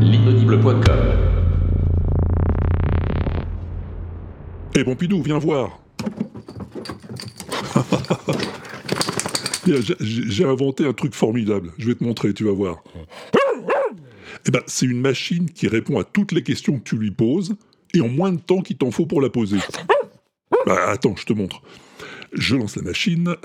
[0.00, 1.24] L'inaudible.com
[4.76, 5.78] Eh Pompidou, viens voir.
[10.00, 11.72] J'ai inventé un truc formidable.
[11.78, 12.82] Je vais te montrer, tu vas voir.
[14.46, 17.54] Eh ben, c'est une machine qui répond à toutes les questions que tu lui poses
[17.94, 19.58] et en moins de temps qu'il t'en faut pour la poser.
[20.66, 21.62] Bah, attends, je te montre.
[22.32, 23.36] Je lance la machine.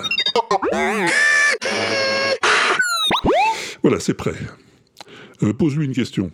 [3.90, 4.36] Voilà, c'est prêt.
[5.42, 6.30] Euh, Pose-lui une question.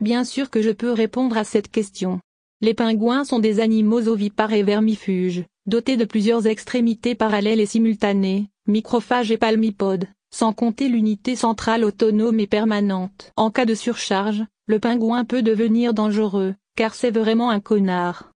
[0.00, 2.18] Bien sûr que je peux répondre à cette question.
[2.60, 8.48] Les pingouins sont des animaux ovipares et vermifuges, dotés de plusieurs extrémités parallèles et simultanées,
[8.66, 13.30] microphages et palmipodes, sans compter l'unité centrale autonome et permanente.
[13.36, 18.32] En cas de surcharge, le pingouin peut devenir dangereux, car c'est vraiment un connard.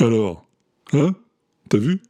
[0.00, 0.44] Alors,
[0.92, 1.14] hein?
[1.68, 2.02] T'as vu?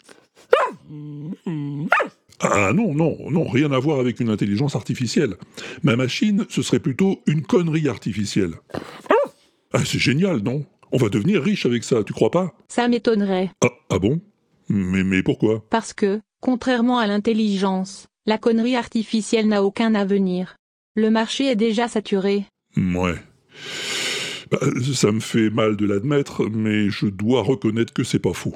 [2.41, 5.37] Ah non, non, non, rien à voir avec une intelligence artificielle.
[5.83, 8.55] Ma machine, ce serait plutôt une connerie artificielle.
[9.73, 10.65] Ah, c'est génial, non?
[10.93, 12.55] On va devenir riche avec ça, tu crois pas?
[12.69, 14.21] Ça m'étonnerait, ah, ah bon?
[14.69, 15.65] Mais, mais pourquoi?
[15.71, 20.57] Parce que, contrairement à l'intelligence, la connerie artificielle n'a aucun avenir.
[20.95, 22.45] Le marché est déjà saturé.
[22.77, 23.17] Ouais.
[24.51, 24.61] Bah,
[24.95, 28.55] ça me fait mal de l'admettre, mais je dois reconnaître que c'est pas faux.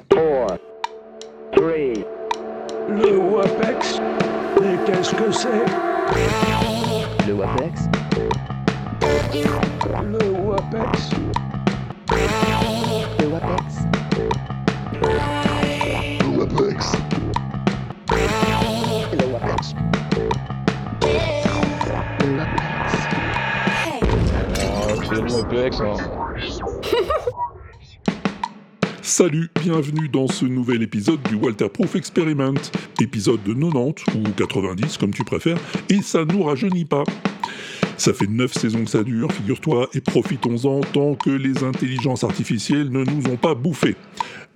[2.89, 4.01] Le WAPEX.
[4.59, 5.65] Mais qu'est-ce que c'est
[7.27, 7.81] Le WAPEX
[10.03, 11.09] Le WAPEX.
[13.19, 13.75] Le WAPEX
[16.31, 16.95] Le WAPEX.
[25.11, 26.28] Le WAPEX
[29.19, 32.53] Salut, bienvenue dans ce nouvel épisode du Walter Proof Experiment,
[33.01, 35.57] épisode de 90 ou 90 comme tu préfères,
[35.89, 37.03] et ça nous rajeunit pas.
[37.97, 42.89] Ça fait 9 saisons que ça dure, figure-toi, et profitons-en tant que les intelligences artificielles
[42.91, 43.97] ne nous ont pas bouffés.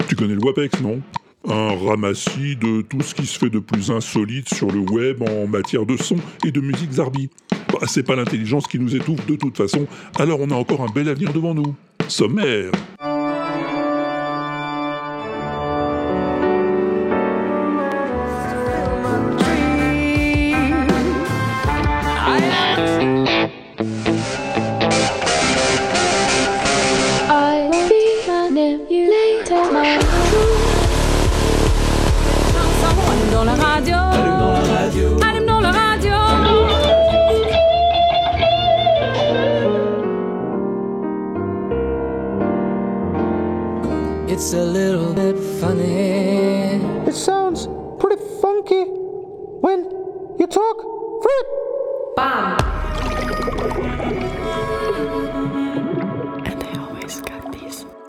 [0.08, 1.02] Tu connais le WAPEX, non?
[1.46, 5.46] Un ramassis de tout ce qui se fait de plus insolite sur le web en
[5.46, 6.16] matière de son
[6.46, 7.30] et de musique zarbi.
[7.74, 9.88] Bah, c'est pas l'intelligence qui nous étouffe de toute façon,
[10.18, 11.76] alors on a encore un bel avenir devant nous.
[12.08, 12.72] Sommaire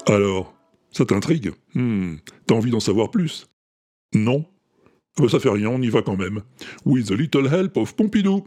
[0.07, 0.55] Alors,
[0.91, 1.53] ça t'intrigue?
[1.75, 2.17] Hmm,
[2.47, 3.47] T'as envie d'en savoir plus?
[4.15, 4.45] Non?
[5.17, 6.43] Ah bah ça fait rien, on y va quand même.
[6.85, 8.45] With a little help of Pompidou.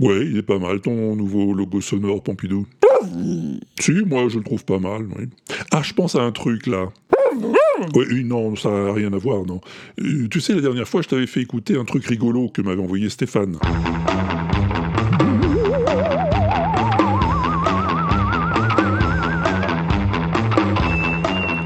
[0.00, 2.66] Ouais, il est pas mal ton nouveau logo sonore Pompidou.
[3.78, 5.06] Si, moi je le trouve pas mal.
[5.70, 6.88] Ah, je pense à un truc là.
[7.94, 9.60] Oui, non, ça n'a rien à voir, non.
[10.00, 12.80] Euh, tu sais, la dernière fois, je t'avais fait écouter un truc rigolo que m'avait
[12.80, 13.58] envoyé Stéphane.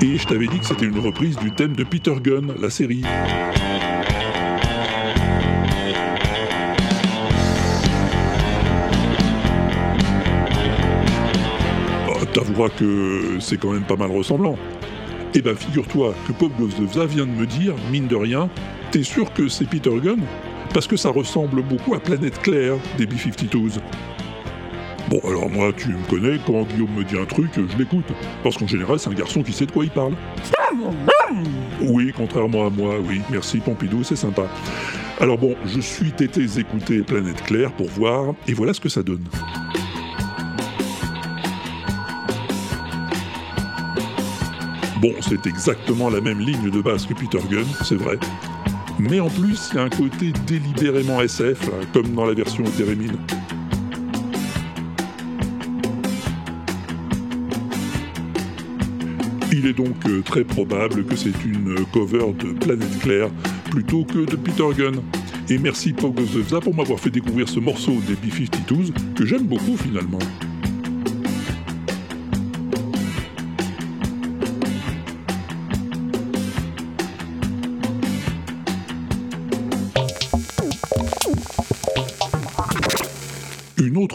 [0.00, 3.02] Et je t'avais dit que c'était une reprise du thème de Peter Gunn, la série.
[12.58, 14.56] T'avoueras que c'est quand même pas mal ressemblant.
[15.32, 18.50] Eh ben, figure-toi que Pop Goes the Vza vient de me dire, mine de rien,
[18.90, 20.18] t'es sûr que c'est Peter Gunn?
[20.74, 23.78] Parce que ça ressemble beaucoup à Planète Claire des B-52s.
[25.08, 28.06] Bon, alors moi, tu me connais, quand Guillaume me dit un truc, je l'écoute.
[28.42, 30.14] Parce qu'en général, c'est un garçon qui sait de quoi il parle.
[31.80, 33.20] Oui, contrairement à moi, oui.
[33.30, 34.48] Merci Pompidou, c'est sympa.
[35.20, 39.04] Alors bon, je suis tété écouter Planète Claire pour voir, et voilà ce que ça
[39.04, 39.22] donne.
[45.00, 48.18] Bon, c'est exactement la même ligne de base que Peter Gunn, c'est vrai.
[48.98, 52.64] Mais en plus, il y a un côté délibérément SF, là, comme dans la version
[52.64, 53.16] Térémine.
[59.52, 63.30] Il est donc euh, très probable que c'est une cover de Planète Claire
[63.70, 65.00] plutôt que de Peter Gunn.
[65.48, 69.76] Et merci Pog Zevza pour m'avoir fait découvrir ce morceau des B-52s que j'aime beaucoup
[69.76, 70.18] finalement.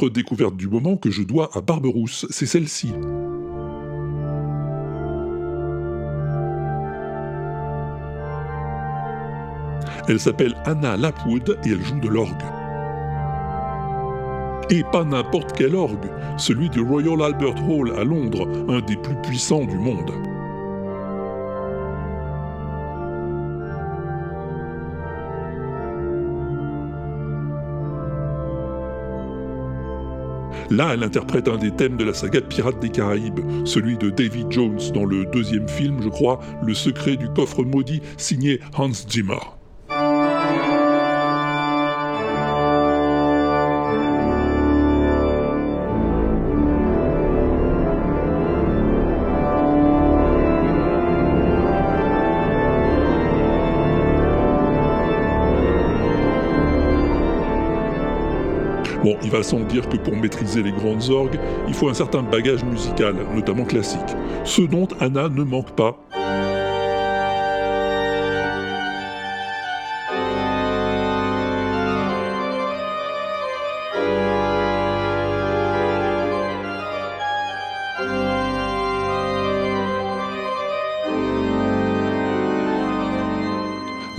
[0.09, 2.91] Découverte du moment que je dois à Barberousse, c'est celle-ci.
[10.09, 12.43] Elle s'appelle Anna Lapwood et elle joue de l'orgue.
[14.69, 19.15] Et pas n'importe quel orgue, celui du Royal Albert Hall à Londres, un des plus
[19.21, 20.11] puissants du monde.
[30.73, 34.51] Là, elle interprète un des thèmes de la saga Pirates des Caraïbes, celui de David
[34.51, 39.52] Jones dans le deuxième film, je crois, Le secret du coffre maudit, signé Hans Zimmer.
[59.33, 63.15] Va sans dire que pour maîtriser les grandes orgues, il faut un certain bagage musical,
[63.33, 63.99] notamment classique,
[64.43, 65.97] ce dont Anna ne manque pas.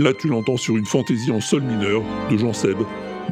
[0.01, 2.79] Là, tu l'entends sur une fantaisie en sol mineur de Jean Seb,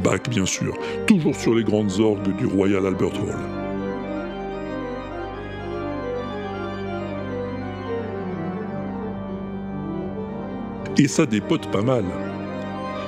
[0.02, 0.76] Bach bien sûr,
[1.06, 3.36] toujours sur les grandes orgues du Royal Albert Hall.
[10.98, 12.04] Et ça dépote pas mal.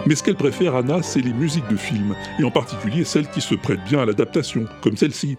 [0.07, 3.41] Mais ce qu'elle préfère, Anna, c'est les musiques de films, et en particulier celles qui
[3.41, 5.37] se prêtent bien à l'adaptation, comme celle-ci.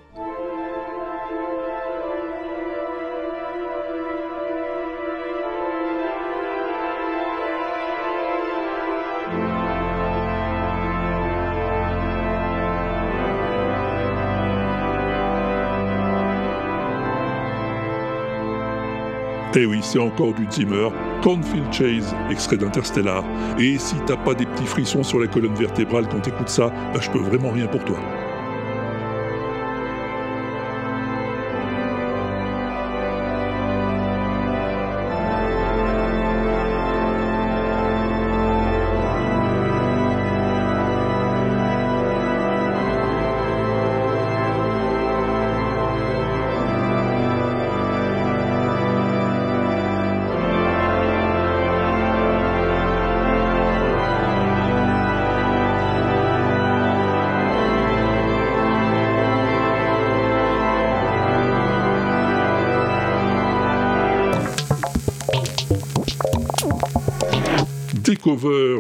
[19.57, 20.89] Eh oui, c'est encore du Zimmer,
[21.23, 23.23] Cornfield Chase, extrait d'Interstellar.
[23.57, 26.99] Et si t'as pas des petits frissons sur la colonne vertébrale quand t'écoutes ça, bah
[27.01, 27.97] je peux vraiment rien pour toi.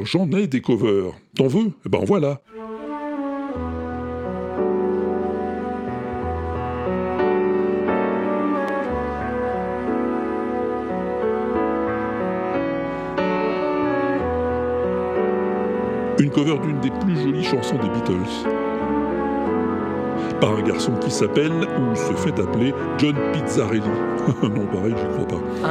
[0.05, 1.13] J'en ai des covers.
[1.35, 1.71] T'en veux?
[1.85, 2.41] Eh ben voilà.
[16.17, 18.13] Une cover d'une des plus jolies chansons des Beatles.
[20.39, 23.81] Par un garçon qui s'appelle, ou se fait appeler, John Pizzarelli.
[24.43, 25.67] non, pareil, j'y crois pas.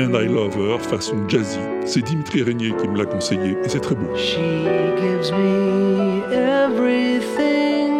[0.00, 1.58] And I Love Her façon jazzy.
[1.84, 4.06] C'est Dimitri Régnier qui me l'a conseillé et c'est très beau.
[4.16, 4.38] She
[4.96, 7.92] gives me everything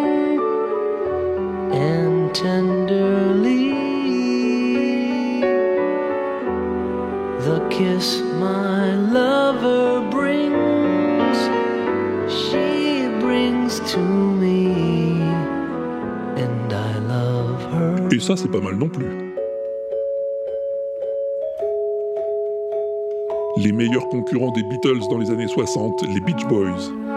[1.71, 3.75] and tenderly
[7.41, 11.37] the kiss my lover brings,
[12.27, 15.21] she brings to me,
[16.35, 18.07] and I love her.
[18.11, 19.20] Et ça, c'est pas mal non plus.
[23.63, 27.10] Les meilleurs concurrents des Beatles dans les années 60, les Beach Boys.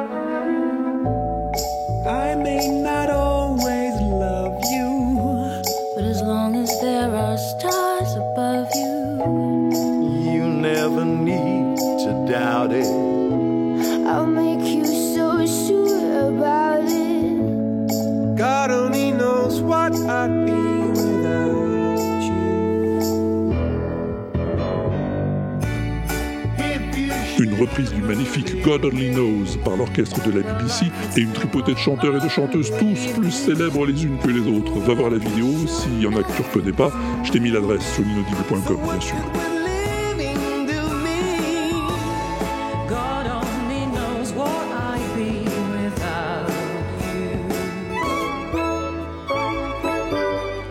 [28.04, 32.20] Magnifique God Only Knows par l'orchestre de la BBC et une tripotée de chanteurs et
[32.20, 34.78] de chanteuses tous plus célèbres les unes que les autres.
[34.80, 36.92] Va voir la vidéo, s'il y en a que tu reconnais pas,
[37.24, 39.16] je t'ai mis l'adresse sur l'inaudible.com bien sûr.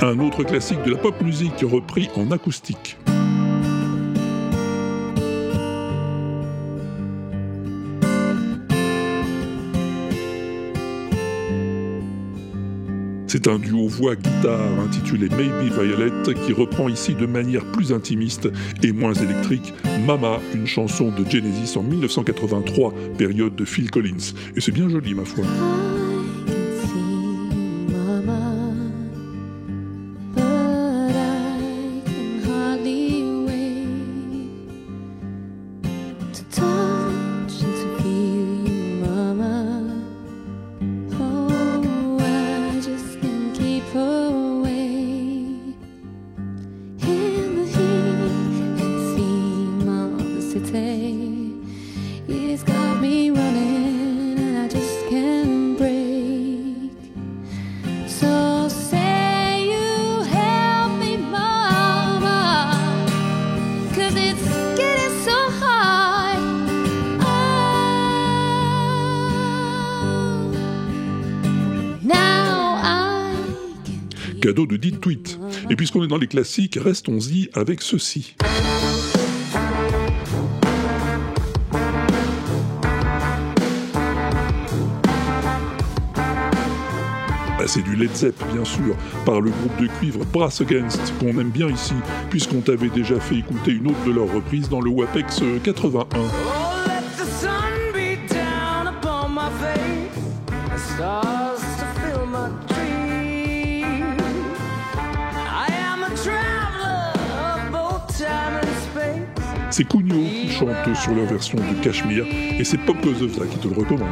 [0.01, 2.97] Un autre classique de la pop musique repris en acoustique.
[13.43, 18.47] C'est un duo voix-guitare intitulé Maybe Violet qui reprend ici de manière plus intimiste
[18.81, 19.73] et moins électrique
[20.07, 24.33] Mama, une chanson de Genesis en 1983, période de Phil Collins.
[24.55, 25.43] Et c'est bien joli ma foi.
[75.93, 78.35] Puisqu'on est dans les classiques, restons-y avec ceci.
[87.59, 91.39] Bah, c'est du Led Zepp, bien sûr, par le groupe de cuivre Brass Against, qu'on
[91.39, 91.93] aime bien ici,
[92.31, 96.52] puisqu'on t'avait déjà fait écouter une autre de leurs reprises dans le WAPEX 81.
[109.73, 112.27] C'est Cugno qui chante sur leur version de Cashmere,
[112.59, 114.07] et c'est Pop That qui te le recommande.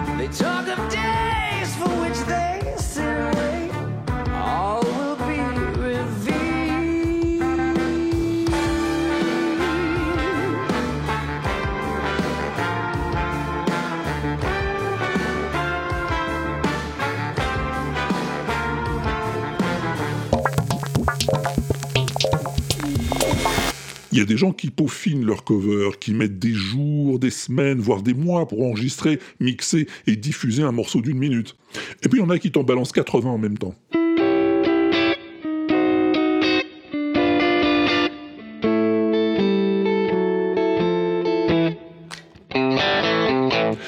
[24.13, 27.79] Il y a des gens qui peaufinent leur cover, qui mettent des jours, des semaines,
[27.79, 31.55] voire des mois pour enregistrer, mixer et diffuser un morceau d'une minute.
[32.03, 33.73] Et puis il y en a qui t'en balancent 80 en même temps.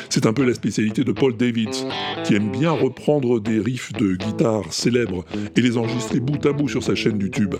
[0.09, 1.85] C'est un peu la spécialité de Paul Davids,
[2.23, 5.25] qui aime bien reprendre des riffs de guitare célèbres
[5.57, 7.55] et les enregistrer bout à bout sur sa chaîne YouTube.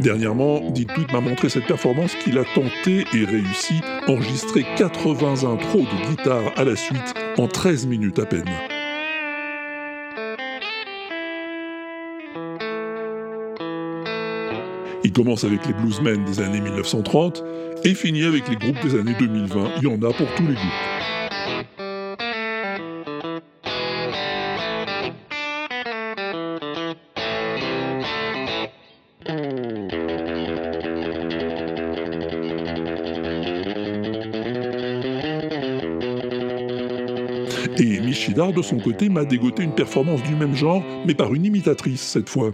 [0.00, 5.82] Dernièrement, Dit Tweet m'a montré cette performance qu'il a tenté et réussi, enregistrer 80 intros
[5.82, 8.44] de guitare à la suite en 13 minutes à peine.
[15.04, 17.42] Il commence avec les bluesmen des années 1930
[17.84, 19.70] et finit avec les groupes des années 2020.
[19.78, 21.27] Il y en a pour tous les goûts.
[38.28, 42.02] Michidar, de son côté, m'a dégoté une performance du même genre, mais par une imitatrice
[42.02, 42.50] cette fois.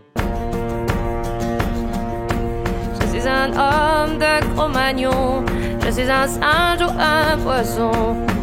[3.01, 5.45] Je suis un homme de Cro-Magnon,
[5.85, 7.91] je suis un singe ou un poisson.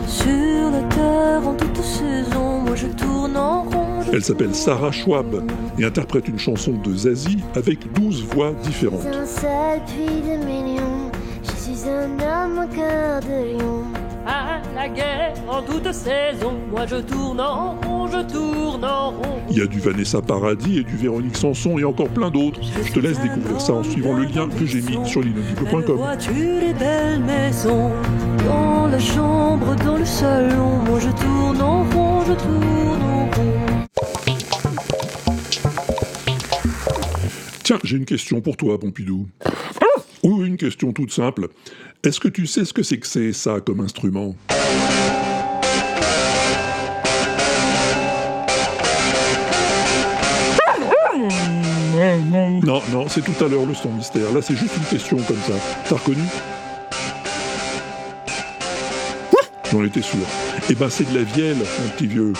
[0.07, 4.01] Sur la terre en toute saison, moi je tourne en rond.
[4.05, 9.05] je Elle s'appelle Sarah Schwab et interprète une chanson de Zazie avec 12 voix différentes.
[9.05, 11.09] un seul puits de mignon.
[11.43, 14.00] Je suis un homme au cœur de lion.
[14.25, 19.41] À la guerre en toute saison, moi je tourne en rond, je tourne en rond.
[19.49, 22.59] Il y a du Vanessa Paradis et du Véronique Sanson et encore plein d'autres.
[22.85, 25.95] Je te laisse découvrir ça en suivant le lien que j'ai mis sur l'inaudible.com.
[25.95, 27.91] voiture et belle maison.
[28.45, 33.87] Dans la chambre, dans le salon, moi je tourne en rond, je tourne en rond.
[37.63, 39.27] Tiens, j'ai une question pour toi, Pompidou.
[40.23, 41.47] Oui, une question toute simple.
[42.03, 44.35] Est-ce que tu sais ce que c'est que c'est ça comme instrument?
[52.63, 54.31] Non, non, c'est tout à l'heure le son mystère.
[54.31, 55.53] Là, c'est juste une question comme ça.
[55.89, 56.23] T'as reconnu?
[59.71, 60.19] J'en étais sûr.
[60.69, 62.33] Eh ben, c'est de la vielle, mon petit vieux.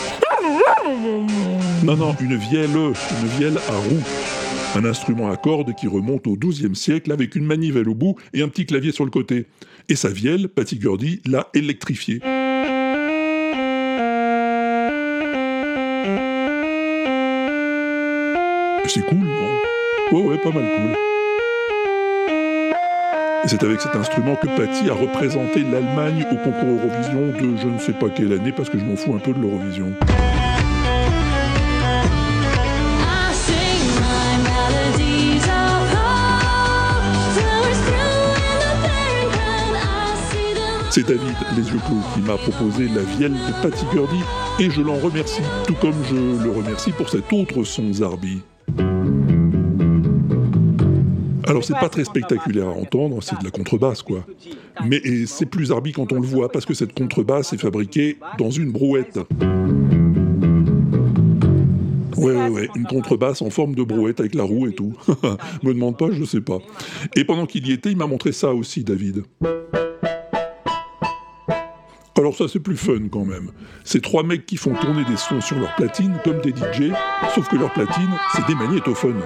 [1.83, 4.03] Non, non, une vielle, une vielle à roue.
[4.74, 8.42] Un instrument à cordes qui remonte au XIIe siècle avec une manivelle au bout et
[8.42, 9.48] un petit clavier sur le côté.
[9.90, 12.22] Et sa vielle, Patty Gurdy, l'a électrifiée.
[18.88, 19.62] C'est cool, non?
[20.12, 20.96] Ouais, ouais, pas mal cool.
[23.44, 27.68] Et c'est avec cet instrument que Patty a représenté l'Allemagne au concours Eurovision de je
[27.68, 29.94] ne sais pas quelle année parce que je m'en fous un peu de l'Eurovision.
[40.91, 41.79] C'est David Les Yeux
[42.13, 44.19] qui m'a proposé la vielle de Patty Gurdy
[44.60, 48.41] et je l'en remercie, tout comme je le remercie pour cet autre son Zarbi.
[51.48, 54.25] Alors c'est pas très spectaculaire à entendre, c'est de la contrebasse quoi.
[54.86, 58.51] Mais c'est plus Zarbi quand on le voit parce que cette contrebasse est fabriquée dans
[58.51, 59.17] une brouette.
[62.17, 64.91] Ouais, ouais, ouais, une contrebasse en forme de brouette avec la roue et tout.
[65.63, 66.60] Me demande pas, je sais pas.
[67.15, 69.24] Et pendant qu'il y était, il m'a montré ça aussi, David.
[72.22, 73.50] Alors ça c'est plus fun quand même.
[73.84, 76.94] C'est trois mecs qui font tourner des sons sur leur platine comme des DJ,
[77.34, 79.24] sauf que leur platine, c'est des magnétophones.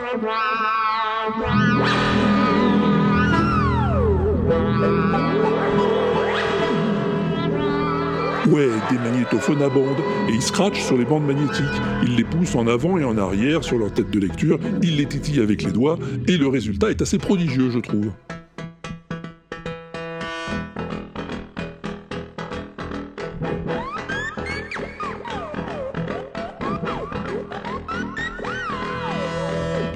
[8.48, 11.66] Ouais, des magnétophones à et ils scratchent sur les bandes magnétiques.
[12.02, 15.06] Ils les poussent en avant et en arrière sur leur tête de lecture, ils les
[15.06, 16.00] titillent avec les doigts,
[16.30, 18.12] et le résultat est assez prodigieux, je trouve.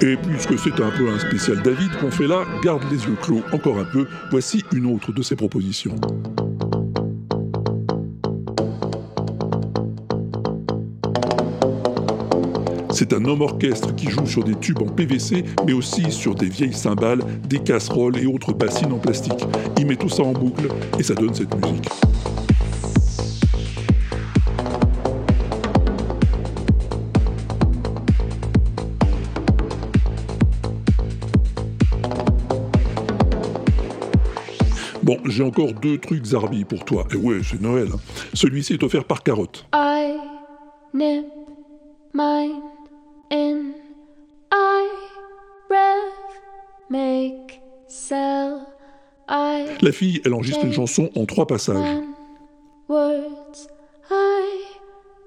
[0.02, 3.42] Et puisque c'est un peu un spécial David qu'on fait là, garde les yeux clos
[3.52, 5.94] encore un peu, voici une autre de ses propositions.
[12.90, 16.48] C'est un homme orchestre qui joue sur des tubes en PVC, mais aussi sur des
[16.48, 19.44] vieilles cymbales, des casseroles et autres bassines en plastique.
[19.78, 21.88] Il met tout ça en boucle et ça donne cette musique.
[35.10, 37.04] Bon, j'ai encore deux trucs Zarbi pour toi.
[37.12, 37.88] Et ouais, c'est Noël.
[38.32, 39.66] Celui-ci est offert par Carotte.
[39.74, 40.16] I
[40.94, 41.26] nip
[42.14, 42.60] mine
[43.32, 43.72] in.
[44.52, 44.86] I
[45.68, 46.12] rev,
[46.90, 48.58] make, sell.
[49.28, 52.04] I La fille, elle enregistre une chanson en trois passages.
[52.88, 53.66] words.
[54.12, 54.44] I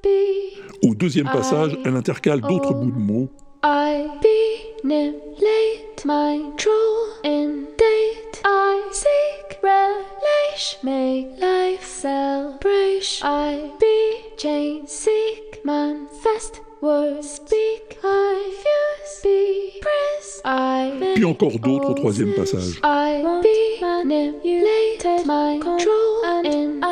[0.01, 0.87] be.
[0.87, 3.29] Au deuxième passage, elle intercale d'autres bouts de mots.
[3.65, 6.05] I be nip late.
[6.05, 8.41] My troll in date.
[8.45, 9.32] I seek
[9.63, 10.77] relish.
[10.83, 13.25] Make life celebration.
[13.25, 16.59] I be chain seek manifest.
[16.81, 17.97] Words speak.
[18.03, 19.21] I fuse.
[19.23, 20.41] Be press.
[20.43, 22.81] I Puis encore d'autres au troisième passage.
[22.83, 25.25] I be manipulated.
[25.25, 26.83] My control and.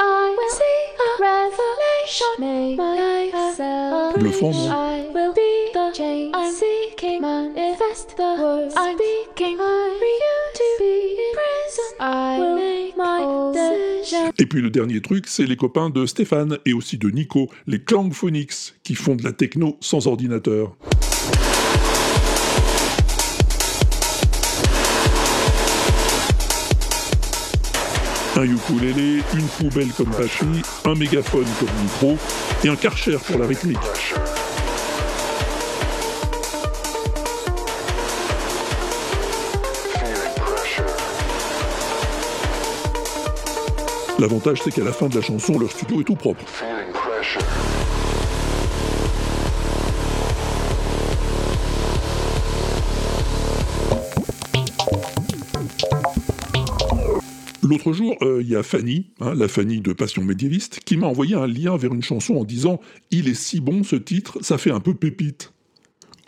[0.00, 1.77] I will see a revelation.
[2.38, 4.18] Make my life celebration.
[4.18, 7.20] Bluffant, non I will be the change I'm seeking.
[7.20, 9.58] Manifest the words I'm speaking.
[9.60, 12.00] I refuse to be in prison.
[12.00, 14.32] I will make my decision.
[14.38, 17.82] Et puis le dernier truc, c'est les copains de Stéphane et aussi de Nico, les
[17.82, 20.76] Clangphonics, qui font de la techno sans ordinateur.
[28.38, 32.16] Un ukulélé, une poubelle comme batterie, un mégaphone comme micro
[32.62, 33.76] et un karcher pour la rythmique.
[44.20, 46.44] L'avantage, c'est qu'à la fin de la chanson, leur studio est tout propre.
[57.68, 61.06] L'autre jour, euh, il y a Fanny, hein, la Fanny de Passion médiéviste, qui m'a
[61.06, 64.56] envoyé un lien vers une chanson en disant «Il est si bon ce titre, ça
[64.56, 65.52] fait un peu pépite».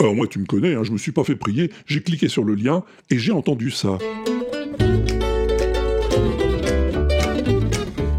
[0.01, 2.45] Alors moi, tu me connais, hein, je me suis pas fait prier, j'ai cliqué sur
[2.45, 3.97] le lien et j'ai entendu ça.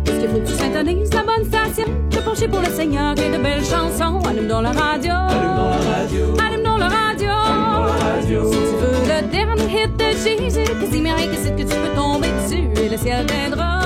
[0.07, 1.85] Est-ce qu'il faut que tu syntonises la bonne station?
[2.09, 4.17] Te pencher pour le Seigneur et de belles chansons.
[4.25, 5.11] Allume dans la radio.
[5.13, 6.25] Allume dans la radio.
[6.43, 7.29] Allume dans la radio.
[8.21, 8.60] Si tu veux
[9.21, 12.83] le dernier hit de Jésus, que si mérite que c'est que tu peux tomber dessus.
[12.83, 13.79] Et le ciel t'aidera.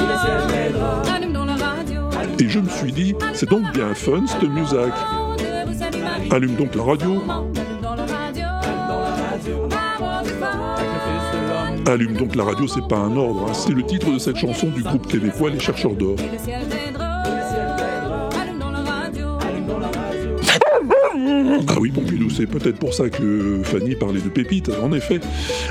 [1.14, 2.02] Allume dans la radio.
[2.40, 4.78] Et je me suis dit, c'est donc bien fun cette musique.
[6.32, 7.12] Allume donc la radio.
[7.12, 8.46] Allume dans la radio.
[11.88, 14.70] Allume donc la radio, c'est pas un ordre, hein, c'est le titre de cette chanson
[14.70, 16.16] du groupe québécois Les Chercheurs d'Or.
[21.68, 25.20] Ah oui, Pompidou, c'est peut-être pour ça que Fanny parlait de pépites, en effet.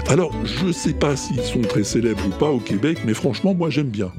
[0.08, 3.70] Alors, je sais pas s'ils sont très célèbres ou pas au Québec, mais franchement, moi
[3.70, 4.12] j'aime bien.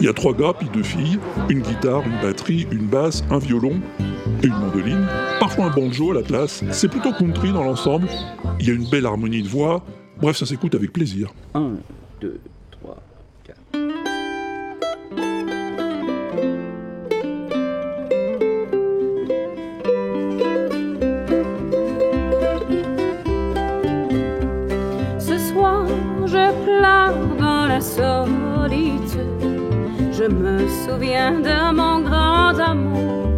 [0.00, 3.38] Il y a trois gars, puis deux filles, une guitare, une batterie, une basse, un
[3.38, 3.80] violon
[4.42, 5.06] et une mandoline,
[5.40, 6.62] parfois un banjo à la place.
[6.70, 8.08] C'est plutôt country dans l'ensemble.
[8.60, 9.82] Il y a une belle harmonie de voix.
[10.20, 11.32] Bref, ça s'écoute avec plaisir.
[11.54, 11.74] 1,
[12.20, 12.40] 2,
[12.72, 12.96] 3,
[13.44, 13.56] 4.
[25.20, 25.86] Ce soir,
[26.26, 29.22] je pleure dans la solitude.
[30.10, 33.28] Je me souviens de mon grand amour.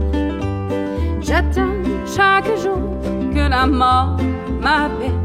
[1.20, 1.74] J'attends
[2.06, 2.96] chaque jour
[3.34, 4.16] que la mort
[4.62, 5.19] m'appelle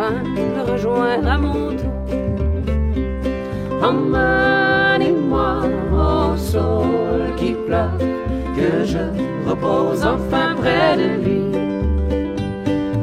[0.00, 1.90] enfin le rejoindre à mon tour.
[3.82, 7.96] Emmenez-moi au sol qui pleure,
[8.56, 11.40] que je repose enfin près de lui.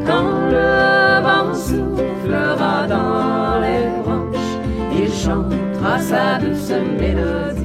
[0.06, 4.58] Quand le vent soufflera dans les branches,
[4.98, 7.64] il chantera sa douce mélodie.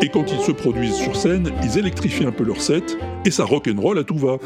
[0.00, 3.44] Et quand ils se produisent sur scène, ils électrifient un peu leur set, et ça
[3.44, 4.36] rock'n'roll à tout va.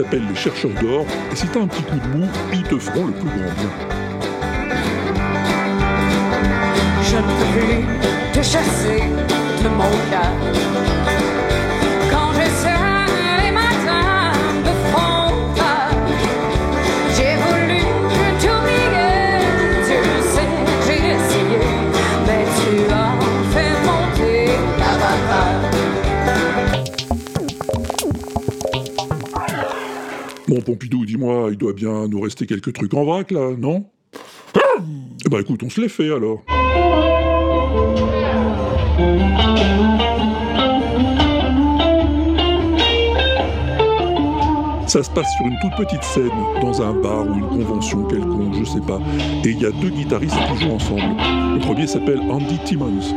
[0.00, 2.78] Ils s'appellent les chercheurs d'or, et si t'as un petit coup de mou, ils te
[2.78, 3.70] feront le plus grand bien.
[7.02, 7.84] Je ne peux plus
[8.32, 9.02] te chasser
[9.62, 11.09] de mon cœur.
[30.60, 33.84] Pompidou, dis-moi, il doit bien nous rester quelques trucs en vrac, là, non?
[35.24, 36.42] Eh ben écoute, on se les fait, alors.
[44.86, 48.54] Ça se passe sur une toute petite scène, dans un bar ou une convention quelconque,
[48.58, 48.98] je sais pas.
[49.44, 51.16] Et il y a deux guitaristes qui jouent ensemble.
[51.54, 53.14] Le premier s'appelle Andy Timmons.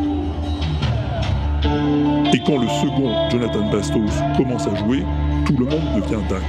[2.32, 5.04] Et quand le second, Jonathan Bastos, commence à jouer,
[5.48, 6.42] tout le monde devient dingue.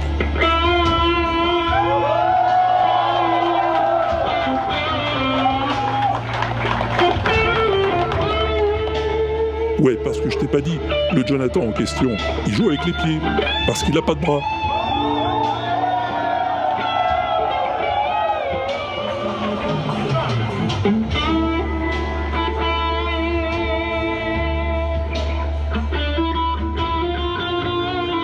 [9.85, 10.79] Ouais, parce que je t'ai pas dit,
[11.13, 12.09] le Jonathan en question,
[12.47, 13.19] il joue avec les pieds,
[13.67, 14.39] parce qu'il a pas de bras.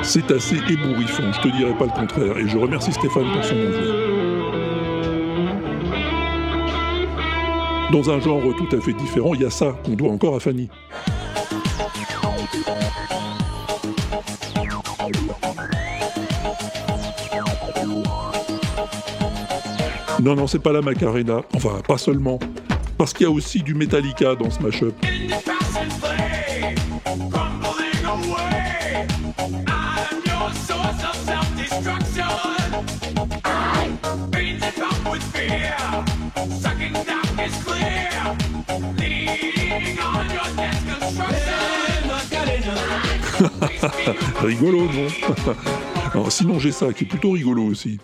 [0.01, 3.53] C'est assez ébouriffant, je te dirais pas le contraire, et je remercie Stéphane pour son
[3.53, 4.11] envoi.
[7.91, 10.39] Dans un genre tout à fait différent, il y a ça qu'on doit encore à
[10.39, 10.69] Fanny.
[20.21, 21.41] Non, non, c'est pas la Macarena.
[21.55, 22.37] Enfin, pas seulement.
[22.95, 24.93] Parce qu'il y a aussi du Metallica dans ce mashup.
[44.43, 45.07] rigolo, non?
[46.13, 47.97] Alors, Sinon, j'ai ça qui est plutôt rigolo aussi.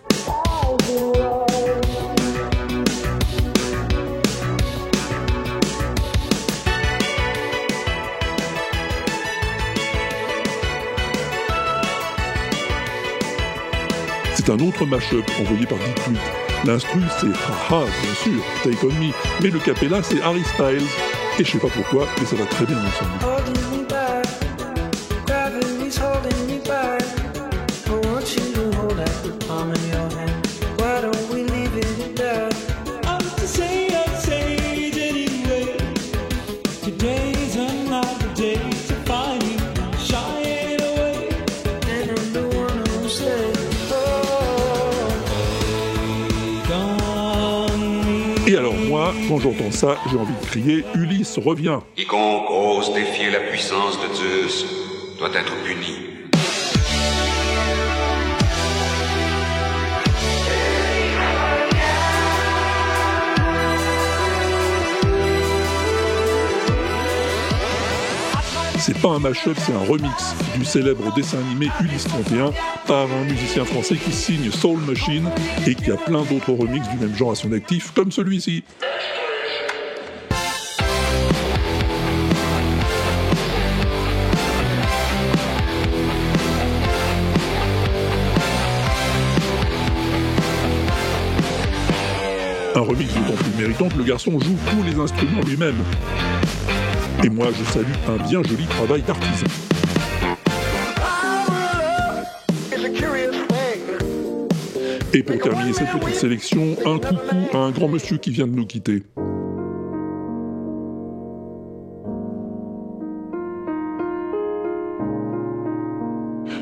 [14.48, 16.18] C'est un autre mashup envoyé par Dick.
[16.64, 20.88] L'instru c'est haha, bien sûr, Take Me, mais le capella c'est Harry Styles.
[21.38, 23.67] Et je sais pas pourquoi, mais ça va très bien ensemble.
[49.52, 54.66] J'entends ça, j'ai envie de crier Ulysse, reviens Quiconque ose défier la puissance de Zeus
[55.18, 56.08] doit être puni.
[68.78, 72.52] C'est pas un mashup, c'est un remix du célèbre dessin animé Ulysse 31
[72.86, 75.28] par un musicien français qui signe Soul Machine
[75.66, 78.64] et qui a plein d'autres remixes du même genre à son actif, comme celui-ci.
[92.88, 95.76] Remix d'autant plus méritant que le garçon joue tous les instruments lui-même.
[97.22, 99.46] Et moi, je salue un bien joli travail d'artisan.
[105.12, 108.52] Et pour terminer cette petite sélection, un coucou à un grand monsieur qui vient de
[108.52, 109.02] nous quitter.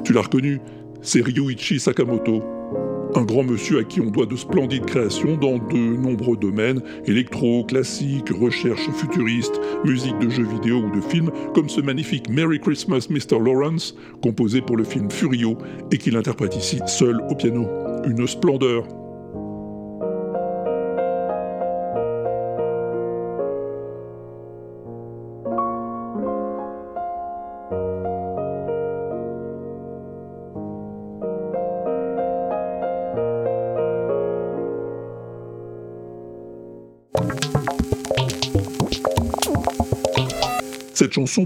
[0.04, 0.60] Tu l'as reconnu,
[1.02, 2.42] c'est Ryuichi Sakamoto,
[3.16, 7.64] un grand monsieur à qui on doit de splendides créations dans de nombreux domaines, électro,
[7.64, 13.06] classique, recherche futuriste, musique de jeux vidéo ou de films, comme ce magnifique Merry Christmas
[13.08, 13.38] Mr.
[13.42, 15.56] Lawrence, composé pour le film Furio
[15.90, 17.66] et qu'il interprète ici seul au piano.
[18.04, 18.86] Une splendeur.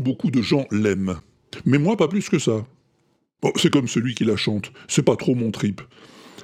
[0.00, 1.20] Beaucoup de gens l'aiment.
[1.64, 2.66] Mais moi, pas plus que ça.
[3.56, 5.80] C'est comme celui qui la chante, c'est pas trop mon trip.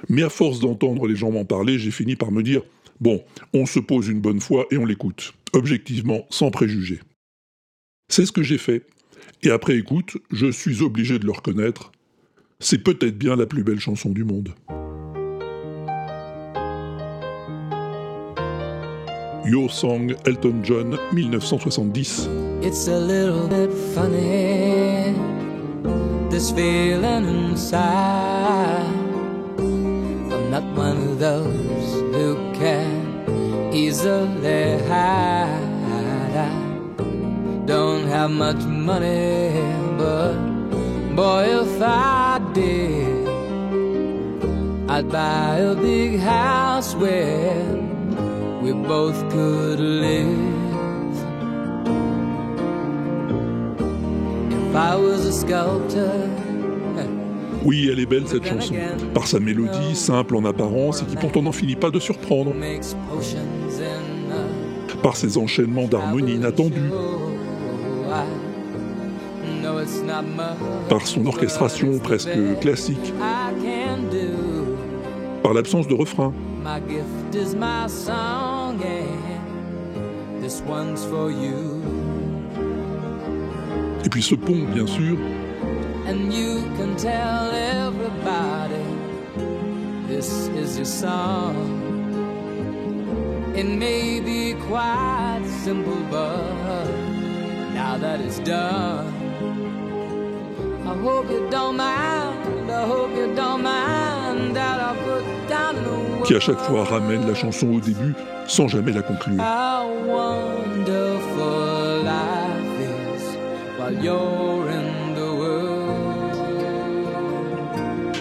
[0.09, 2.63] Mais à force d'entendre les gens m'en parler, j'ai fini par me dire
[3.01, 7.01] bon, on se pose une bonne fois et on l'écoute, objectivement, sans préjugés.
[8.09, 8.87] C'est ce que j'ai fait.
[9.43, 11.93] Et après écoute, je suis obligé de le reconnaître.
[12.61, 14.55] C'est peut-être bien la plus belle chanson du monde.
[19.47, 22.01] Your Song, Elton John, 1970.
[22.67, 25.15] It's a little bit funny,
[26.29, 28.91] this feeling inside.
[29.57, 34.83] I'm not one of those who can easily.
[34.91, 35.47] I
[37.67, 39.51] don't have much money,
[39.97, 40.35] but
[41.15, 43.29] boy, if I did,
[44.91, 47.86] I'd buy a big house where
[48.67, 50.27] we both could live.
[54.51, 56.13] If I was a sculptor,
[57.65, 58.75] Oui, elle est belle cette chanson,
[59.15, 62.53] par sa mélodie simple en apparence et qui pourtant n'en finit pas de surprendre,
[65.03, 66.91] par ses enchaînements d'harmonie inattendus,
[68.09, 68.25] I
[69.63, 73.13] know it's not much par son orchestration presque classique,
[75.43, 76.33] par l'absence de refrain.
[80.67, 81.83] One's for you.
[84.05, 85.17] Et puis ce pont, bien sûr,
[86.09, 88.85] And you can tell everybody
[90.07, 91.57] this is your song.
[93.57, 96.87] It may be quite simple, but
[97.75, 99.13] now that it's done,
[100.87, 102.71] I hope you don't mind.
[102.71, 106.85] I hope you don't mind that I put down in the qui à chaque fois
[106.85, 108.15] ramène la chanson au début
[108.49, 109.41] sans jamais la conclure.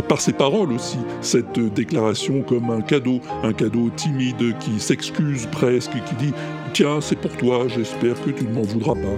[0.08, 5.91] Par ses paroles aussi, cette déclaration comme un cadeau, un cadeau timide qui s'excuse presque,
[5.91, 6.34] qui dit
[6.73, 9.17] Tiens, c'est pour toi, j'espère que tu ne m'en voudras pas.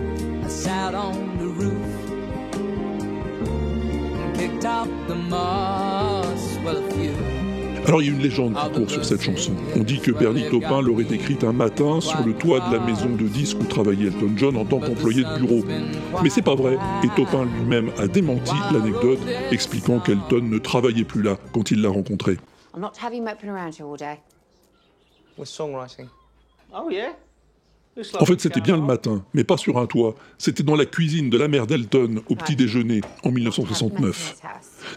[7.88, 9.54] Alors il y a une légende qui court sur cette chanson.
[9.78, 13.08] On dit que Bernie Taupin l'aurait écrite un matin sur le toit de la maison
[13.08, 15.64] de disques où travaillait Elton John en tant qu'employé de bureau.
[16.22, 19.20] Mais c'est pas vrai, et Taupin lui-même a démenti l'anecdote,
[19.52, 22.34] expliquant qu'Elton ne travaillait plus là quand il l'a rencontré.
[22.76, 24.20] I'm not having moping around here all day.
[25.38, 26.10] With songwriting.
[26.76, 27.16] Oh, yeah?
[28.20, 30.16] En fait, c'était bien le matin, mais pas sur un toit.
[30.38, 34.36] C'était dans la cuisine de la mère d'Elton au petit déjeuner en 1969.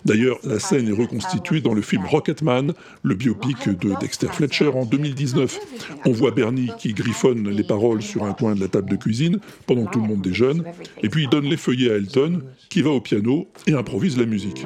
[0.05, 2.72] D'ailleurs, la scène est reconstituée dans le film Rocketman,
[3.03, 5.59] le biopic de Dexter Fletcher en 2019.
[6.07, 9.38] On voit Bernie qui griffonne les paroles sur un coin de la table de cuisine
[9.66, 10.64] pendant que tout le monde déjeune,
[11.03, 14.26] et puis il donne les feuillets à Elton, qui va au piano et improvise la
[14.26, 14.64] musique.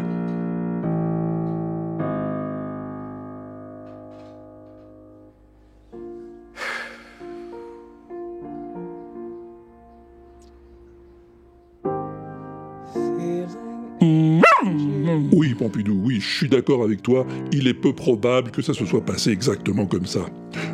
[15.36, 18.86] Oui, Pompidou, oui, je suis d'accord avec toi, il est peu probable que ça se
[18.86, 20.20] soit passé exactement comme ça.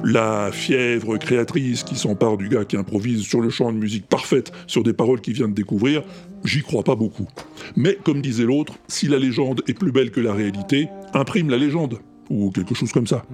[0.05, 4.53] La fièvre créatrice qui s'empare du gars qui improvise sur le champ une musique parfaite
[4.67, 6.03] sur des paroles qu'il vient de découvrir,
[6.45, 7.27] j'y crois pas beaucoup.
[7.75, 11.57] Mais comme disait l'autre, si la légende est plus belle que la réalité, imprime la
[11.57, 13.25] légende, ou quelque chose comme ça.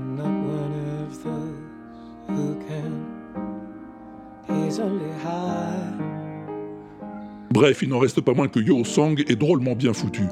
[7.50, 10.22] Bref, il n'en reste pas moins que Yo Song est drôlement bien foutu.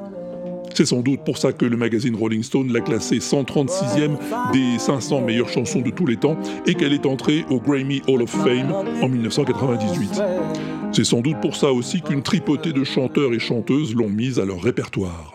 [0.75, 4.17] C'est sans doute pour ça que le magazine Rolling Stone l'a classé 136e
[4.53, 8.23] des 500 meilleures chansons de tous les temps et qu'elle est entrée au Grammy Hall
[8.23, 10.21] of Fame en 1998.
[10.91, 14.45] C'est sans doute pour ça aussi qu'une tripotée de chanteurs et chanteuses l'ont mise à
[14.45, 15.33] leur répertoire.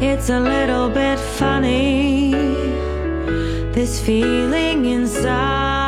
[0.00, 2.34] It's a little bit funny,
[3.74, 5.78] this feeling inside.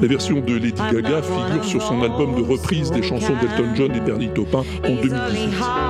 [0.00, 3.92] La version de Lady Gaga figure sur son album de reprise des chansons d'Elton John
[3.92, 5.87] et Bernie Taupin en 2018.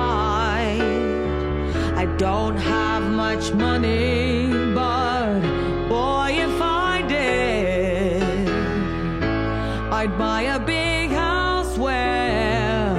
[2.19, 5.39] I don't have much money, but
[5.87, 8.49] boy, if I did,
[9.89, 12.93] I'd buy a big house where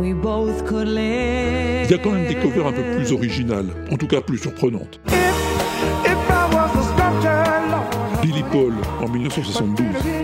[0.00, 1.86] we both could live.
[1.88, 4.38] Il y a quand même des covers un peu plus originales, en tout cas plus
[4.38, 4.98] surprenantes.
[5.06, 10.23] If I was a sculptor, Lord, Billy Paul en 1972,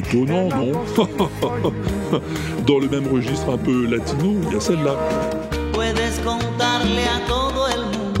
[0.00, 0.06] Lord.
[0.06, 0.72] étonnant, non
[2.66, 4.96] Dans le même registre un peu latino, il y a celle-là.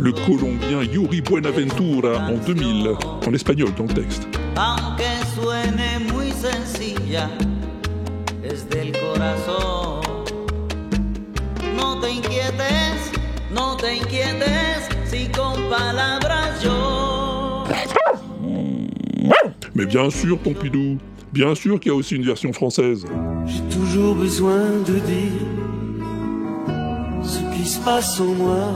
[0.00, 2.90] Le Colombien Yuri Buenaventura en 2000,
[3.26, 4.28] en espagnol dans le texte.
[19.74, 20.98] Mais bien sûr, Pompidou,
[21.32, 23.04] bien sûr qu'il y a aussi une version française.
[23.46, 25.32] J'ai toujours besoin de dire
[27.22, 28.72] ce qui se passe en moi.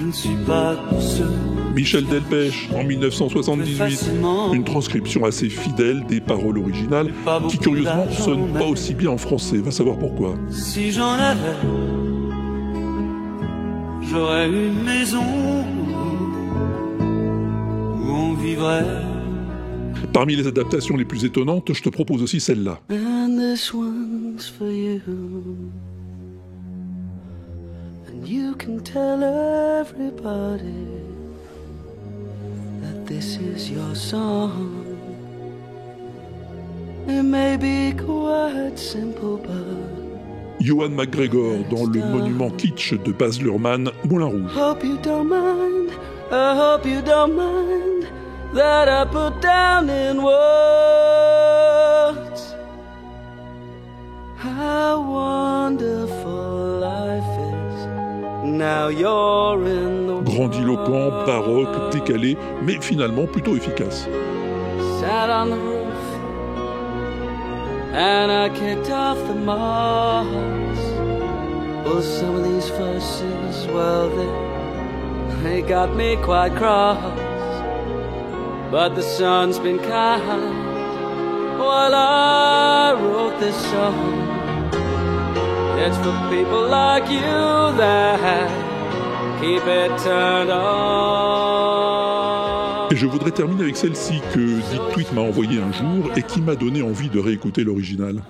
[0.00, 1.28] Je ne suis pas tout seul.
[1.74, 4.10] Michel Delpech en 1978,
[4.52, 7.12] une transcription assez fidèle des paroles originales
[7.48, 10.34] qui curieusement sonne pas aussi bien en français, va savoir pourquoi.
[10.50, 11.56] Si j'en avais,
[14.10, 15.22] j'aurais une maison
[17.00, 18.84] où on vivrait.
[20.12, 22.80] Parmi les adaptations les plus étonnantes, je te propose aussi celle-là.
[22.90, 25.00] And this one's for you.
[28.08, 30.86] And you can tell everybody
[32.82, 34.84] that this is your song.
[37.06, 39.98] It may be quite simple, but
[40.60, 44.50] Johan McGregor dans le monument kitsch de Baz Luhrmann, Moulin Rouge.
[44.56, 45.90] hope you don't mind.
[46.30, 47.97] I hope you don't mind
[48.52, 51.28] that I put down in words
[54.36, 57.86] how wonderful life is.
[58.44, 64.06] Now you're in the Grandiloquent, baroque, décalé, mais finalement plutôt efficace.
[65.00, 65.78] Sat on the roof
[67.92, 70.26] and I kicked off the moss.
[71.84, 74.30] Well, some of these verses, well, they,
[75.42, 77.27] they got me quite cross.
[78.70, 84.28] But the sun's been kind while I wrote this song.
[85.78, 88.50] It's for people like you that
[89.40, 91.78] keep it turned on.
[92.90, 96.42] Et je voudrais terminer avec celle-ci que Dick Tweet m'a envoyée un jour et qui
[96.42, 98.22] m'a donné envie de réécouter l'original.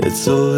[0.00, 0.57] It's a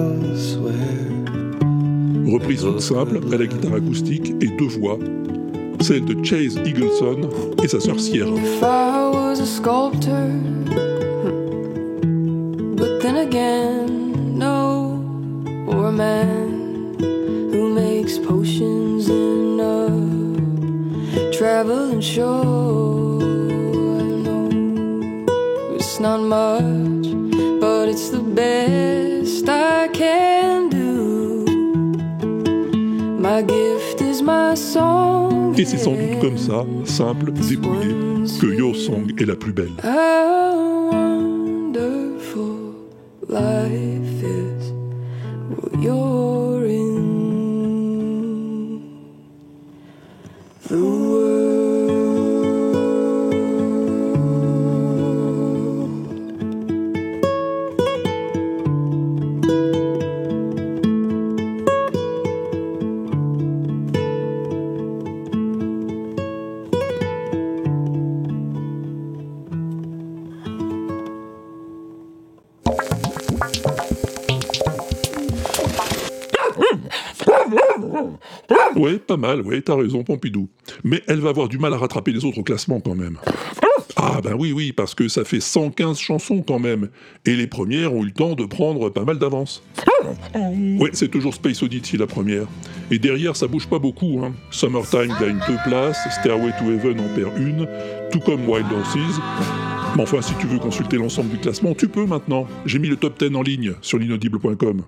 [2.41, 4.97] Reprise toute simple à la guitare acoustique et deux voix,
[5.79, 7.29] celle de Chase Eagleson
[7.63, 7.95] et sa sœur.
[7.95, 10.29] If I was a sculptor,
[12.75, 15.03] but then again, no,
[15.67, 23.01] or a man who makes potions in a traveling show.
[26.01, 27.05] not much,
[27.61, 28.80] but it's the best
[35.57, 37.93] Et c'est sans doute comme ça, simple, dépouillé,
[38.39, 39.71] que Your Song est la plus belle.
[79.31, 80.49] Mal, ouais, t'as raison, Pompidou.
[80.83, 83.17] Mais elle va avoir du mal à rattraper les autres au classement quand même.
[83.95, 86.89] Ah ben oui, oui, parce que ça fait 115 chansons quand même.
[87.25, 89.63] Et les premières ont eu le temps de prendre pas mal d'avance.
[90.79, 92.47] Ouais, c'est toujours Space Oddity la première.
[92.89, 94.21] Et derrière, ça bouge pas beaucoup.
[94.23, 94.33] Hein.
[94.49, 97.67] Summertime gagne deux places, Stairway to Heaven en perd une,
[98.11, 99.19] tout comme Wild Horses.
[99.95, 102.47] Mais enfin, si tu veux consulter l'ensemble du classement, tu peux maintenant.
[102.65, 104.83] J'ai mis le top 10 en ligne sur l'inaudible.com.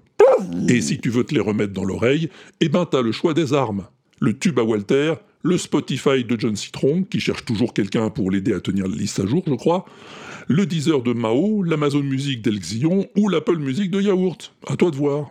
[0.70, 2.30] Et si tu veux te les remettre dans l'oreille,
[2.62, 3.86] eh ben t'as le choix des armes.
[4.24, 8.54] Le tube à Walter, le Spotify de John Citron, qui cherche toujours quelqu'un pour l'aider
[8.54, 9.84] à tenir la liste à jour, je crois,
[10.48, 14.56] le Deezer de Mao, l'Amazon Music d'Elxion ou l'Apple Music de Yaourt.
[14.66, 15.30] À toi de voir.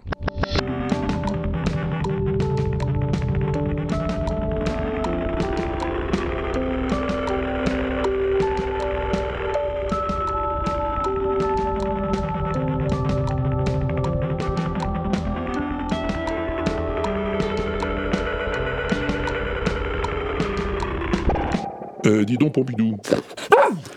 [22.52, 22.96] Pompidou.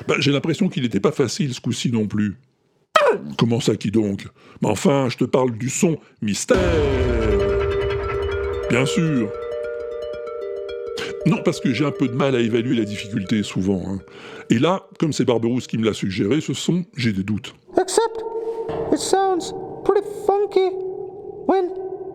[0.07, 2.37] Bah, J'ai l'impression qu'il n'était pas facile ce coup-ci non plus.
[3.37, 4.25] Comment ça, qui donc?
[4.61, 6.57] Mais enfin, je te parle du son mystère
[8.69, 9.29] Bien sûr
[11.25, 13.81] Non, parce que j'ai un peu de mal à évaluer la difficulté souvent.
[13.87, 13.99] hein.
[14.49, 17.53] Et là, comme c'est Barberousse qui me l'a suggéré, ce son, j'ai des doutes.
[17.81, 18.23] Except,
[18.91, 19.53] it sounds
[19.83, 20.69] pretty funky
[21.47, 21.69] when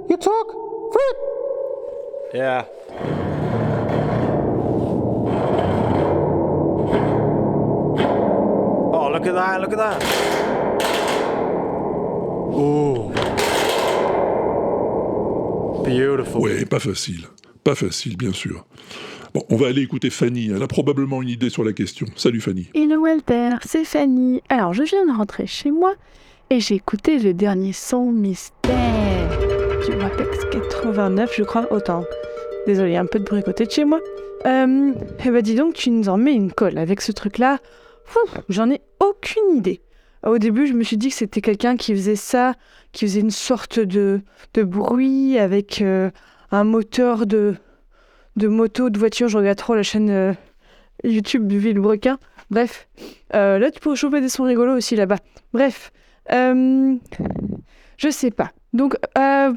[0.09, 0.49] you talk.
[0.93, 2.35] Fruit!
[2.35, 2.65] Yeah.
[9.21, 9.99] Look at that, look at that.
[12.53, 13.13] Oh.
[15.85, 16.43] Beautiful.
[16.43, 17.27] Ouais, pas facile.
[17.63, 18.65] Pas facile, bien sûr.
[19.35, 20.51] Bon, on va aller écouter Fanny.
[20.55, 22.07] Elle a probablement une idée sur la question.
[22.17, 22.69] Salut Fanny.
[22.75, 24.43] Hello Walter, c'est Fanny.
[24.49, 25.95] Alors, je viens de rentrer chez moi
[26.49, 29.29] et j'ai écouté le dernier son mystère
[29.87, 32.05] du Wapex 89, je crois, autant.
[32.67, 34.01] Désolé, un peu de bruit à côté de chez moi.
[34.47, 34.93] Euh,
[35.25, 37.59] eh ben dis donc, tu nous en mets une colle avec ce truc-là.
[38.49, 39.81] J'en ai aucune idée.
[40.27, 42.55] Au début, je me suis dit que c'était quelqu'un qui faisait ça,
[42.93, 44.21] qui faisait une sorte de,
[44.55, 46.11] de bruit avec euh,
[46.51, 47.55] un moteur de,
[48.37, 49.29] de moto, de voiture.
[49.29, 50.33] Je regarde trop la chaîne euh,
[51.05, 52.19] YouTube du Villebrequin.
[52.51, 52.89] Bref,
[53.35, 55.19] Euh, là, tu pourrais choper des sons rigolos aussi là-bas.
[55.53, 55.93] Bref,
[56.29, 56.99] je
[58.11, 58.51] sais pas.
[58.73, 58.97] Donc,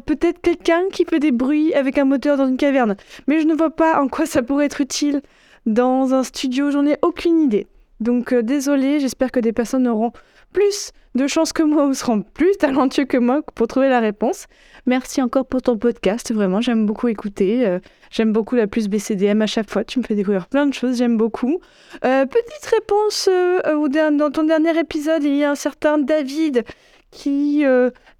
[0.05, 2.95] peut-être quelqu'un qui fait des bruits avec un moteur dans une caverne.
[3.27, 5.21] Mais je ne vois pas en quoi ça pourrait être utile
[5.65, 6.71] dans un studio.
[6.71, 7.67] J'en ai aucune idée.
[8.03, 10.11] Donc, euh, désolé, j'espère que des personnes auront
[10.51, 14.47] plus de chance que moi ou seront plus talentueux que moi pour trouver la réponse.
[14.85, 16.33] Merci encore pour ton podcast.
[16.33, 17.65] Vraiment, j'aime beaucoup écouter.
[17.65, 17.79] Euh,
[18.11, 19.83] j'aime beaucoup la plus BCDM à chaque fois.
[19.83, 20.97] Tu me fais découvrir plein de choses.
[20.97, 21.59] J'aime beaucoup.
[22.03, 26.63] Euh, petite réponse euh, dans ton dernier épisode, il y a un certain David
[27.11, 27.63] qui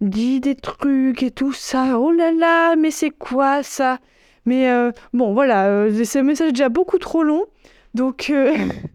[0.02, 2.00] dit des trucs et tout ça.
[2.00, 3.98] Oh là là, mais c'est quoi ça?
[4.46, 4.70] Mais
[5.14, 7.46] bon, voilà, euh, ce message déjà beaucoup trop long.
[7.96, 8.32] Donc,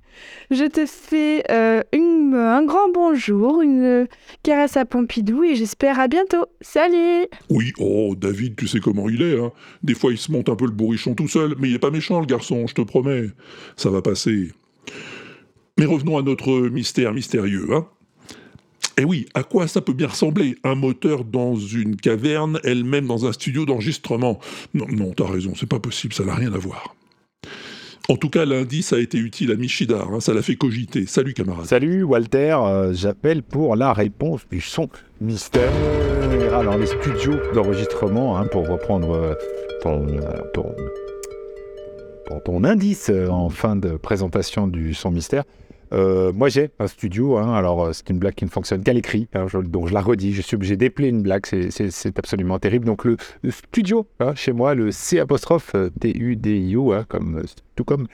[0.50, 4.06] je te fais euh, un grand bonjour, une
[4.42, 6.46] caresse à Pompidou et j'espère à bientôt.
[6.60, 9.52] Salut Oui, oh, David, tu sais comment il est, hein.
[9.82, 11.90] Des fois, il se monte un peu le bourrichon tout seul, mais il est pas
[11.90, 13.26] méchant, le garçon, je te promets.
[13.76, 14.52] Ça va passer.
[15.78, 17.86] Mais revenons à notre mystère mystérieux, hein.
[19.00, 23.26] Eh oui, à quoi ça peut bien ressembler Un moteur dans une caverne, elle-même dans
[23.26, 24.40] un studio d'enregistrement?
[24.74, 26.96] Non, non, t'as raison, c'est pas possible, ça n'a rien à voir.
[28.10, 31.04] En tout cas, l'indice a été utile à Michidar, hein, ça l'a fait cogiter.
[31.04, 31.66] Salut camarade.
[31.66, 34.88] Salut Walter, euh, j'appelle pour la réponse du son
[35.20, 35.70] mystère.
[36.58, 39.34] Alors les studios d'enregistrement, hein, pour reprendre euh,
[39.82, 40.20] ton, euh,
[40.54, 40.74] ton-
[42.64, 45.44] indice en fin de présentation du son mystère.
[45.92, 48.92] Euh, moi j'ai un studio, hein, alors euh, c'est une blague qui ne fonctionne qu'à
[48.92, 52.84] l'écrit, hein, donc je la redis, je suis obligé d'épeler une blague, c'est- absolument terrible.
[52.86, 53.16] Donc le,
[53.50, 57.42] studio, hein, chez moi, le C apostrophe euh, T-U-D-I-O, hein, comme, euh,
[57.76, 58.06] tout comme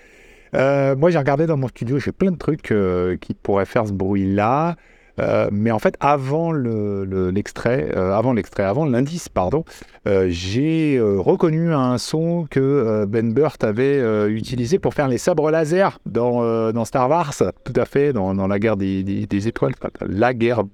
[0.54, 3.86] Euh, moi, j'ai regardé dans mon studio, j'ai plein de trucs euh, qui pourraient faire
[3.86, 4.76] ce bruit-là.
[5.20, 9.64] Euh, mais en fait, avant le- le- l'extrait, euh, avant l'extrait, avant l'indice, pardon,
[10.06, 15.98] euh, j'ai reconnu un son que Ben Burt avait utilisé pour faire les sabres laser
[16.06, 17.34] dans, dans Star Wars,
[17.64, 19.74] tout à fait, dans, la guerre des, étoiles,
[20.06, 20.64] la guerre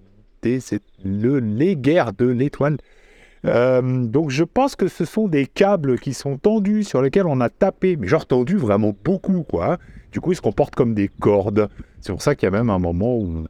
[0.42, 0.58] des,
[1.04, 2.78] le, les guerres de l'étoile.
[3.44, 7.48] Donc je pense que ce sont des câbles qui sont tendus sur lesquels on a
[7.50, 9.78] tapé, mais genre tendus vraiment beaucoup quoi.
[10.12, 11.68] Du coup ils se comportent comme des cordes.
[12.00, 13.44] C'est pour ça qu'il y a même un moment où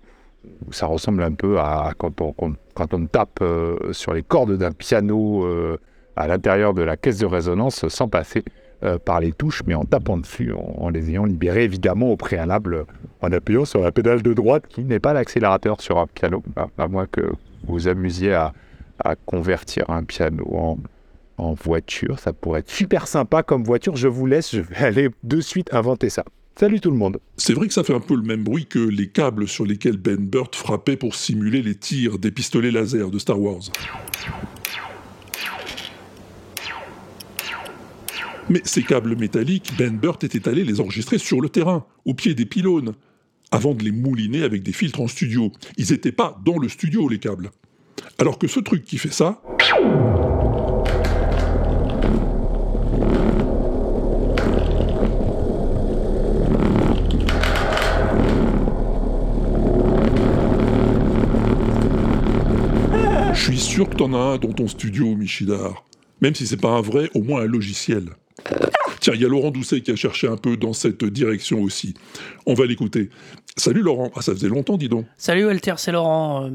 [0.70, 5.78] ça ressemble un peu à quand on, tape euh, sur les cordes d'un piano euh,
[6.16, 8.44] à l'intérieur de la caisse de résonance sans passer
[8.82, 12.86] euh, par les touches, mais en tapant dessus, en, les ayant libérés évidemment au préalable,
[13.20, 16.42] en appuyant sur la pédale de droite qui n'est pas l'accélérateur sur un piano,
[16.78, 18.52] à, moins que vous vous amusiez à,
[19.24, 20.78] convertir un piano
[21.38, 22.18] en voiture.
[22.18, 23.96] Ça pourrait être super sympa comme voiture.
[23.96, 26.22] Je vous laisse, je vais aller de suite inventer ça.
[26.60, 27.20] Salut tout le monde.
[27.38, 29.96] C'est vrai que ça fait un peu le même bruit que les câbles sur lesquels
[29.96, 33.62] Ben Burt frappait pour simuler les tirs des pistolets laser de Star Wars.
[38.50, 42.34] Mais ces câbles métalliques, Ben Burt était allé les enregistrer sur le terrain, au pied
[42.34, 42.92] des pylônes,
[43.50, 45.50] avant de les mouliner avec des filtres en studio.
[45.78, 47.52] Ils n'étaient pas dans le studio, les câbles.
[48.18, 49.40] Alors que ce truc qui fait ça,
[63.40, 65.82] je suis sûr que t'en as un dans ton studio, Michidar.
[66.20, 68.10] Même si c'est pas un vrai, au moins un logiciel.
[69.00, 71.94] Tiens, il y a Laurent Doucet qui a cherché un peu dans cette direction aussi.
[72.44, 73.08] On va l'écouter.
[73.56, 74.10] Salut Laurent.
[74.14, 75.06] Ah, ça faisait longtemps, dis donc.
[75.16, 76.44] Salut Walter, c'est Laurent.
[76.44, 76.50] Euh,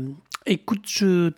[0.45, 1.31] écoute, je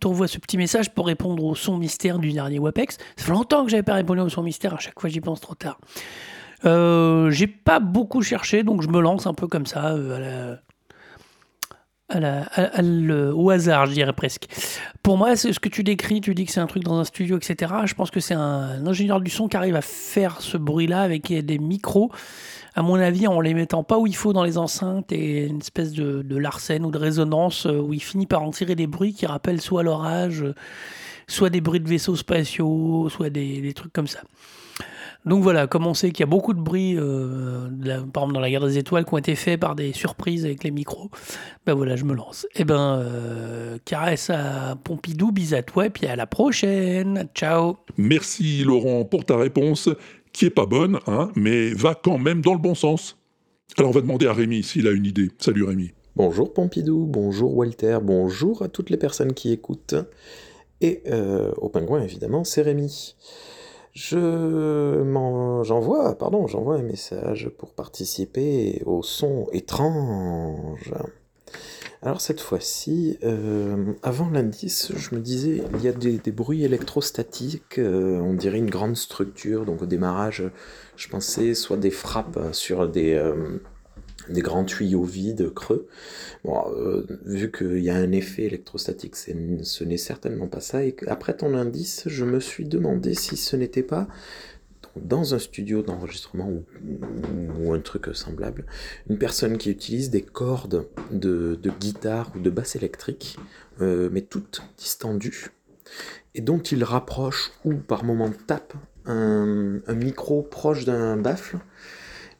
[0.00, 2.98] t'envoie ce petit message pour répondre au son mystère du dernier WAPEX.
[3.16, 5.40] Ça fait longtemps que j'avais pas répondu au son mystère, à chaque fois j'y pense
[5.40, 5.78] trop tard.
[6.64, 10.56] Euh, J'ai pas beaucoup cherché, donc je me lance un peu comme ça, euh,
[12.10, 14.46] à la- à- le- au hasard, je dirais presque.
[15.02, 17.04] Pour moi, c'est ce que tu décris, tu dis que c'est un truc dans un
[17.04, 17.72] studio, etc.
[17.86, 21.32] Je pense que c'est un, ingénieur du son qui arrive à faire ce bruit-là avec
[21.32, 22.10] des micros,
[22.74, 25.58] à mon avis, en les mettant pas où il faut dans les enceintes et une
[25.58, 28.86] espèce de, de larcène ou de résonance euh, où il finit par en tirer des
[28.86, 30.44] bruits qui rappellent soit l'orage,
[31.26, 34.20] soit des bruits de vaisseaux spatiaux, soit des, des trucs comme ça.
[35.26, 38.22] Donc voilà, comme on sait qu'il y a beaucoup de bruits, euh, de la- par
[38.22, 40.70] exemple dans la guerre des étoiles, qui ont été faits par des surprises avec les
[40.70, 41.10] micros,
[41.66, 42.46] ben voilà, je me lance.
[42.54, 47.28] Eh ben, euh, caresse à Pompidou, bis à toi, et puis à la prochaine.
[47.34, 49.90] Ciao Merci Laurent pour ta réponse,
[50.32, 53.18] qui est pas bonne, hein, mais va quand même dans le bon sens.
[53.78, 55.30] Alors on va demander à Rémi s'il a une idée.
[55.38, 55.90] Salut Rémi.
[56.16, 59.94] Bonjour Pompidou, bonjour Walter, bonjour à toutes les personnes qui écoutent.
[60.80, 63.14] Et euh, au pingouin, évidemment, c'est Rémi.
[63.92, 65.02] Je
[65.64, 70.94] j'envoie, pardon, j'envoie un message pour participer au son étrange.
[72.02, 76.64] Alors cette fois-ci, euh, avant l'indice, je me disais, il y a des, des bruits
[76.64, 80.44] électrostatiques, euh, on dirait une grande structure, donc au démarrage,
[80.96, 83.60] je pensais soit des frappes sur des, euh,
[84.28, 85.88] des grands tuyaux vides, creux.
[86.46, 90.84] Euh, vu qu'il y a un effet électrostatique, ce n'est certainement pas ça.
[90.84, 94.08] Et après ton indice, je me suis demandé si ce n'était pas
[94.96, 96.50] dans un studio d'enregistrement
[97.60, 98.66] ou, un truc semblable,
[99.08, 103.38] une personne qui utilise des cordes de, guitare ou de basse électrique,
[103.80, 105.52] euh, mais toutes distendues,
[106.34, 108.74] et dont il rapproche ou par moment tape
[109.06, 111.58] un, un micro proche d'un baffle,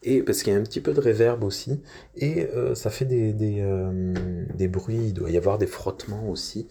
[0.03, 1.81] et parce qu'il y a un petit peu de réverb aussi,
[2.17, 4.15] et euh, ça fait des, des, euh,
[4.55, 6.69] des bruits, il doit y avoir des frottements aussi.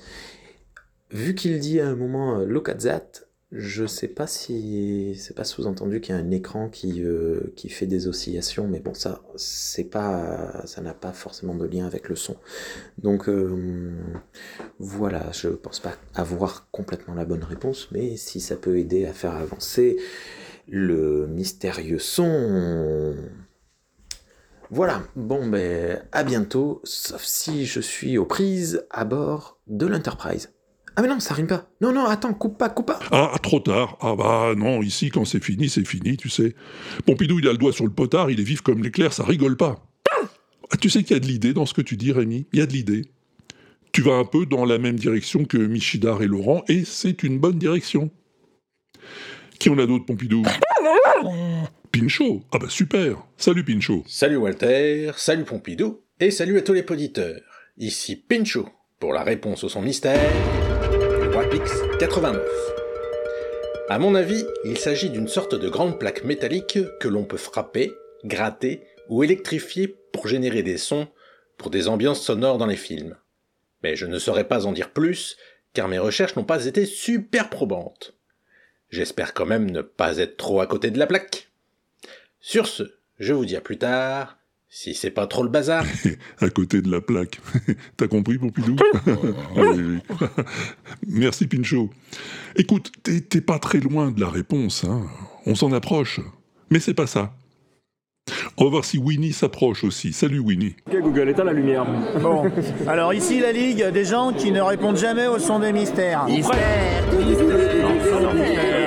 [1.11, 3.05] Vu qu'il dit à un moment euh, look at that,
[3.51, 7.01] je sais pas si c'est pas sous-entendu qu'il y a un écran qui,
[7.55, 11.87] qui fait des oscillations, mais bon ça c'est pas ça n'a pas forcément de lien
[11.87, 12.35] avec le son.
[12.99, 13.27] Donc
[14.77, 19.13] voilà, je pense pas avoir complètement la bonne réponse, mais si ça peut aider à
[19.13, 19.97] faire avancer
[20.69, 23.15] le mystérieux son.
[24.71, 30.53] Voilà, bon ben à bientôt, sauf si je suis aux prises à bord de l'Enterprise.
[30.95, 31.71] Ah mais non, ça rime pas.
[31.81, 32.99] Non, non, attends, coupe pas, coupe pas.
[33.11, 33.97] Ah, trop tard.
[34.01, 36.55] Ah bah non, ici, quand c'est fini, c'est fini, tu sais.
[37.05, 39.55] Pompidou, il a le doigt sur le potard, il est vif comme l'éclair, ça rigole
[39.55, 39.85] pas.
[40.71, 42.47] Ah, tu sais qu'il y a de l'idée dans ce que tu dis, Rémi.
[42.53, 43.09] Il y a de l'idée.
[43.91, 47.39] Tu vas un peu dans la même direction que Michidar et Laurent, et c'est une
[47.39, 48.11] bonne direction.
[49.59, 50.43] Qui on a d'autres, Pompidou
[51.91, 52.41] Pinchot.
[52.53, 53.17] Ah bah super.
[53.35, 54.03] Salut Pinchot.
[54.07, 57.41] Salut Walter, salut Pompidou, et salut à tous les poditeurs.
[57.77, 60.31] Ici Pinchot, pour la réponse au son mystère
[61.33, 62.41] Wapix 89.
[63.89, 67.91] À mon avis, il s'agit d'une sorte de grande plaque métallique que l'on peut frapper
[68.23, 71.07] gratter ou électrifier pour générer des sons
[71.57, 73.17] pour des ambiances sonores dans les films.
[73.83, 75.35] Mais je ne saurais pas en dire plus,
[75.73, 78.15] car mes recherches n'ont pas été super probantes.
[78.89, 81.49] J'espère quand même ne pas être trop à côté de la plaque.
[82.39, 82.83] Sur ce,
[83.19, 84.37] je vous dis à plus tard,
[84.69, 85.85] si c'est pas trop le bazar.
[86.39, 87.39] à côté de la plaque.
[87.97, 88.75] T'as compris, Pompidou?
[89.55, 90.27] Oui, oui.
[91.07, 91.89] Merci, Pinchot.
[92.55, 95.05] Écoute, t'es pas très loin de la réponse, hein.
[95.45, 96.19] On s'en approche.
[96.69, 97.33] Mais c'est pas ça.
[98.57, 100.13] On va voir si Winnie s'approche aussi.
[100.13, 100.75] Salut, Winnie.
[100.87, 101.85] Ok Google, éteins la lumière.
[102.21, 102.51] Bon,
[102.87, 106.25] alors ici la ligue des gens qui ne répondent jamais au son des mystères.
[106.25, 108.78] Mystère Mais non,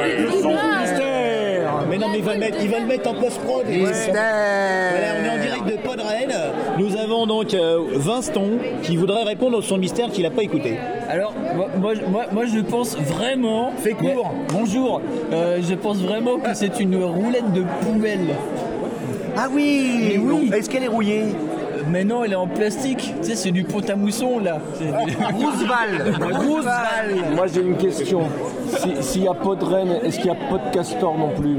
[2.13, 3.65] mais il va le mettre, il va le mettre en post-prod.
[3.67, 6.33] Voilà, on est en direct de Podren.
[6.79, 8.51] Nous avons donc euh, Vinston
[8.83, 10.79] qui voudrait répondre au son mystère qu'il n'a pas écouté.
[11.09, 13.73] Alors, moi, moi, moi- moi, je pense vraiment.
[13.79, 14.33] Fais court.
[14.33, 15.01] Mais- bonjour.
[15.33, 18.29] Euh, je pense vraiment que c'est une roulette de poubelle.
[19.37, 20.51] Ah oui, Mais oui.
[20.55, 21.25] Est-ce qu'elle est rouillée?
[21.91, 23.13] Mais non, elle est en plastique.
[23.23, 24.59] Tu sais, c'est du pot à mousson là.
[25.35, 26.17] Roosevelt.
[26.47, 27.35] Roosevelt.
[27.35, 28.21] Moi j'ai une question.
[28.69, 31.31] Si- S'il y a pas de reine, est-ce qu'il y a pas de castor non
[31.31, 31.57] plus?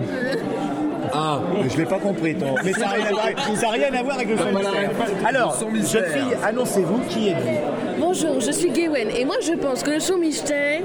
[1.15, 1.39] Ah,
[1.71, 2.49] je l'ai pas compris, toi.
[2.65, 4.91] Mais ça n'a rien, à voir- ça a rien à voir avec le son mystère.
[5.25, 7.59] Alors, jeune fille, annoncez-vous qui êtes-vous
[7.99, 10.81] Bonjour, je suis Gwen et moi je pense que le son mystère,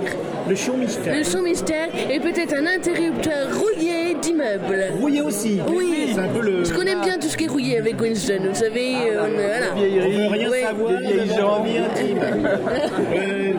[0.48, 1.14] Le show mystère.
[1.16, 4.84] le son mystère est peut-être un interrupteur rouillé d'immeuble.
[5.00, 5.60] Rouillé aussi.
[5.68, 6.12] Oui.
[6.14, 6.64] C'est un peu le.
[6.64, 9.66] Je connais bien tout ce qui est rouillé avec Winston, vous savez, euh, voilà.
[9.74, 10.60] On veut rien Oui.
[10.62, 12.48] savoir de leur vie intime.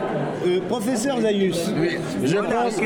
[0.50, 1.72] Euh, euh, professeur Zayus.
[2.24, 2.80] Je pense,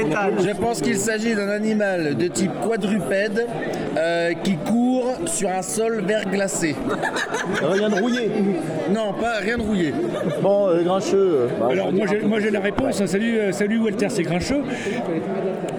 [0.45, 3.47] je pense qu'il s'agit d'un animal de type quadrupède
[3.97, 6.75] euh, qui court sur un sol verglacé.
[7.63, 8.31] Rien de rouillé.
[8.91, 9.93] Non, pas rien de rouillé.
[10.43, 11.49] Bon, euh, Grincheux.
[11.71, 13.05] Alors moi j'ai, moi j'ai la réponse.
[13.05, 14.63] Salut, euh, salut Walter, c'est Grincheux.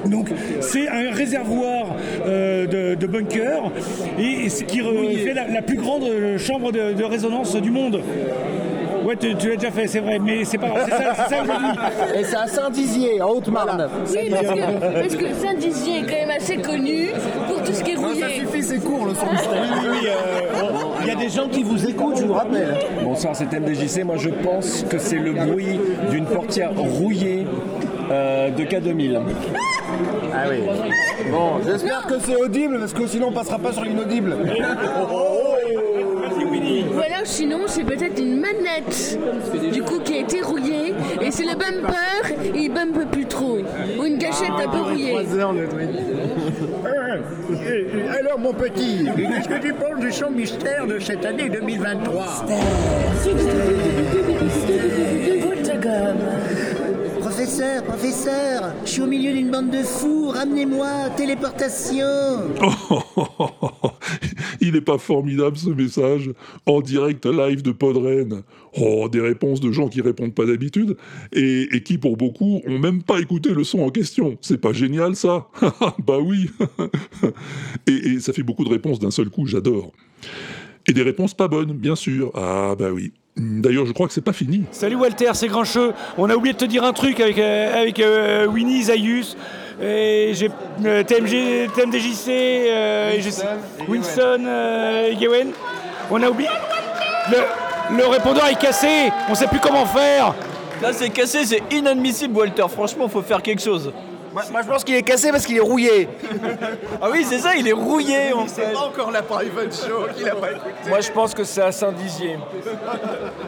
[0.06, 0.30] Donc
[0.60, 1.96] c'est un réservoir
[2.28, 3.72] euh, de, de bunker
[4.20, 4.80] et, qui
[5.18, 8.02] fait la, la plus grande euh, chambre de, de résonance du monde.
[9.06, 11.36] Ouais, tu, tu l'as déjà fait, c'est vrai, mais c'est pas grave, c'est ça, c'est
[11.36, 12.20] ça que je dis.
[12.20, 13.88] Et c'est à Saint-Dizier, en Haute-Marne.
[14.10, 17.10] Oui, parce que, parce que Saint-Dizier est quand même assez connu
[17.48, 18.24] pour tout ce qui est rouillé.
[18.64, 19.52] c'est court le son mystère.
[19.54, 20.66] Oui, oui, euh,
[21.02, 22.80] il y a des gens qui vous écoutent, je vous rappelle.
[23.04, 24.04] Bonsoir, c'est MDJC.
[24.04, 25.80] Moi je pense que c'est le bruit
[26.10, 27.46] d'une portière rouillée
[28.10, 29.20] euh, de K2000.
[30.34, 30.64] Ah oui.
[31.32, 34.36] Bon, j'espère que c'est audible parce que sinon on passera pas sur l'inaudible.
[36.66, 39.20] Ou alors sinon c'est peut-être une manette
[39.72, 43.60] du coup qui a été rouillée et c'est le bumper, il bumpe plus trop.
[44.00, 45.14] Ou une gâchette un peu rouillée.
[48.20, 52.46] Alors mon petit, qu'est-ce que tu penses du son mystère de cette année 2023
[57.46, 62.08] Professeur, professeur, je suis au milieu d'une bande de fous, ramenez-moi, téléportation
[64.62, 66.32] Il est pas formidable ce message
[66.66, 68.42] en direct live de Podren.
[68.82, 70.98] Oh, des réponses de gens qui répondent pas d'habitude
[71.34, 74.40] et, qui pour beaucoup ont même pas écouté le son en question.
[74.42, 75.48] C'est pas génial ça?
[76.04, 76.50] Bah oui
[77.86, 79.92] et ça fait beaucoup de réponses d'un seul coup, j'adore.
[80.88, 82.32] Et des réponses pas bonnes, bien sûr.
[82.34, 83.14] Ah bah oui.
[83.38, 84.64] D'ailleurs, je crois que c'est pas fini.
[84.72, 85.94] Salut Walter, c'est Grincheux.
[86.18, 89.36] On a oublié de te dire un truc avec, euh, avec euh, Winnie, Zayus,
[89.82, 90.50] et j'ai
[90.86, 95.28] euh, TMG, TMDJC, euh, et Winston, euh, et.
[96.10, 96.50] On a oublié.
[97.30, 100.34] Le, le répondeur est cassé, on sait plus comment faire.
[100.82, 102.66] Là, c'est cassé, c'est inadmissible, Walter.
[102.70, 103.92] Franchement, faut faire quelque chose.
[104.52, 106.10] Moi, je pense qu'il est cassé parce qu'il est rouillé.
[107.02, 108.74] Ah oui, c'est ça, il est rouillé en fait.
[108.74, 110.90] pas encore la private show qu'il a pas écouté.
[110.90, 112.38] Moi je pense que c'est à Saint-Dizier.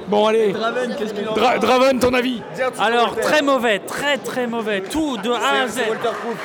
[0.08, 0.54] Bon, allez.
[0.54, 2.42] Draven, qu'est-ce qu'il en Dra- Draven, ton avis
[2.80, 4.82] Alors, très mauvais, très très mauvais.
[4.82, 5.82] Tout de A à Z.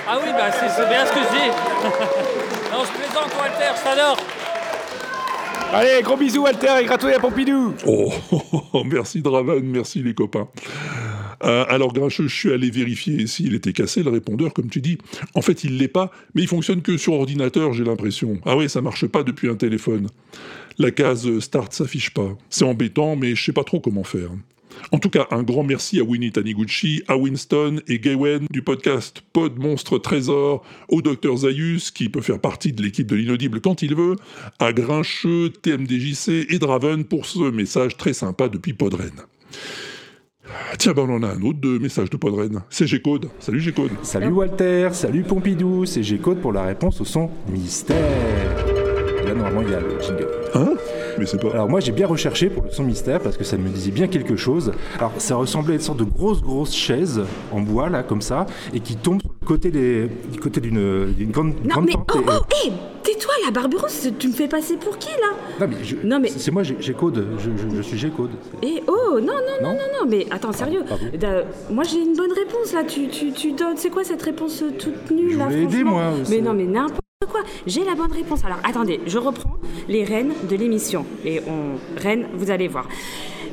[0.08, 1.48] Ah oui, bah c'est c'est bien ce que je dis.
[2.72, 4.16] non, je plaisante, Walter, je t'adore.
[5.74, 7.74] Allez, gros bisous Walter et gratouille à Pompidou.
[7.86, 8.10] Oh,
[8.84, 10.46] merci Draven, merci les copains.
[11.42, 14.98] Euh, alors Grincheux, je suis allé vérifier s'il était cassé, le répondeur, comme tu dis.
[15.34, 18.38] En fait, il l'est pas, mais il fonctionne que sur ordinateur, j'ai l'impression.
[18.44, 20.08] Ah ouais, ça marche pas depuis un téléphone.
[20.78, 22.36] La case Start s'affiche pas.
[22.48, 24.30] C'est embêtant, mais je sais pas trop comment faire.
[24.90, 29.22] En tout cas, un grand merci à Winnie Taniguchi, à Winston et Gawen du podcast
[29.32, 33.82] Pod Monstre Trésor, au Dr Zayus qui peut faire partie de l'équipe de l'inaudible quand
[33.82, 34.16] il veut,
[34.58, 39.12] à Grincheux, TMDJC et Draven pour ce message très sympa depuis Podren.
[40.78, 42.62] Tiens, ben on en a un autre de message de Podren.
[42.68, 43.28] C'est G-Code.
[43.38, 43.92] Salut G-Code.
[44.02, 47.96] Salut Walter, salut Pompidou, c'est G-Code pour la réponse au son mystère.
[49.24, 50.28] Là, normalement, il y a le jingle.
[50.54, 50.74] Hein?
[51.18, 51.50] Mais c'est pas.
[51.50, 54.06] Alors, moi, j'ai bien recherché pour le son mystère parce que ça me disait bien
[54.08, 54.72] quelque chose.
[54.98, 57.20] Alors, ça ressemblait à une sorte de grosse, grosse chaise
[57.52, 60.08] en bois, là, comme ça, et qui tombe sur le côté, des...
[60.30, 63.50] du côté d'une d'une grande, Non, grande mais oh, et- oh, hé Tais-toi toi, la
[63.50, 65.34] Barberousse, tu me fais passer pour qui là?
[65.60, 67.26] Non, mais, je- Non, mais- c'est moi, j'ai j'ai code.
[67.38, 68.30] Je, je- je suis G-code.
[68.62, 70.82] Eh oh, non, non, non, non, non, mais attends, sérieux.
[71.70, 73.76] moi j'ai une bonne réponse là, tu, tu, tu donnes.
[73.76, 77.01] C'est quoi cette réponse toute nulle Je là voulais aider, moi, Mais non, mais n'importe
[77.26, 77.40] quoi.
[77.66, 78.44] J'ai la bonne réponse.
[78.44, 79.56] Alors attendez, je reprends
[79.88, 81.04] les rênes de l'émission.
[81.24, 82.00] Et on.
[82.00, 82.88] Reines, vous allez voir.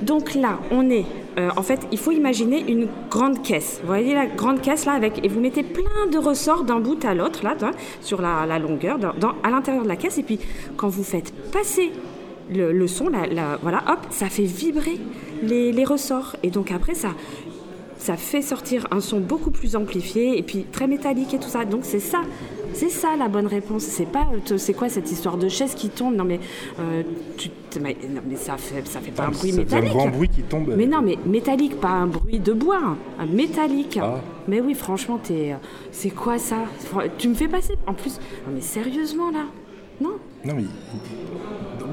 [0.02, 1.06] Donc là, on est.
[1.38, 3.80] euh, en fait, il faut imaginer une grande caisse.
[3.82, 5.24] Vous voyez la grande caisse là avec.
[5.26, 7.56] Et vous mettez plein de ressorts d'un bout à l'autre, là,
[8.02, 8.98] sur la, longueur,
[9.44, 10.18] à l'intérieur de la caisse.
[10.18, 10.40] Et puis,
[10.78, 11.92] quand vous faites passer
[12.50, 15.00] le, son, la, la- voilà, hop, ça fait vibrer
[15.44, 16.36] les ressorts.
[16.44, 17.10] Et donc après, ça,
[18.00, 21.66] ça fait sortir un son beaucoup plus amplifié et puis très métallique et tout ça.
[21.66, 22.22] Donc c'est ça,
[22.74, 23.84] c'est ça la bonne réponse.
[23.84, 26.16] C'est pas, euh, c'est quoi cette histoire de chaise qui tombe?
[26.16, 26.40] Non mais,
[26.80, 27.04] euh,
[27.38, 29.94] tu, mais, non, mais ça fait, ça fait pas un bruit Ça faisait un métallique.
[29.94, 30.74] grand bruit qui tombe.
[30.76, 34.00] Mais non, mais métallique, pas un bruit de bois, hein, un métallique.
[34.02, 34.22] Ah.
[34.48, 35.58] Mais oui, franchement, t'es, euh,
[35.92, 36.64] c'est quoi ça?
[37.18, 37.76] Tu me fais passer.
[37.86, 39.46] En plus, non mais sérieusement là,
[40.02, 40.14] non?
[40.46, 40.64] Non, mais.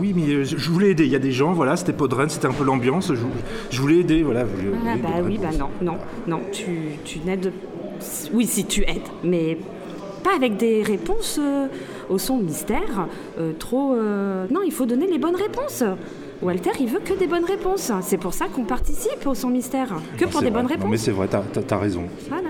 [0.00, 1.04] Oui, mais euh, je voulais aider.
[1.04, 3.12] Il y a des gens, voilà, c'était Podren, c'était un peu l'ambiance.
[3.14, 3.20] Je,
[3.70, 4.44] je voulais aider, voilà.
[4.44, 6.64] je- Ah, bah oui, bah non, non, non, tu,
[7.04, 7.52] tu n'aides.
[8.32, 9.58] Oui, si tu aides, mais
[10.22, 11.66] pas avec des réponses euh,
[12.10, 13.06] au son mystère,
[13.38, 13.94] euh, trop.
[13.94, 15.82] euh, Non, il faut donner les bonnes réponses.
[16.42, 17.90] Walter, il veut que des bonnes réponses.
[18.02, 19.88] C'est pour ça qu'on participe au son mystère.
[20.18, 20.54] Que Non, pour des vrai.
[20.62, 21.00] bonnes Non, mais réponses.
[21.00, 22.02] c'est vrai, t'as t'as raison.
[22.28, 22.48] Voilà.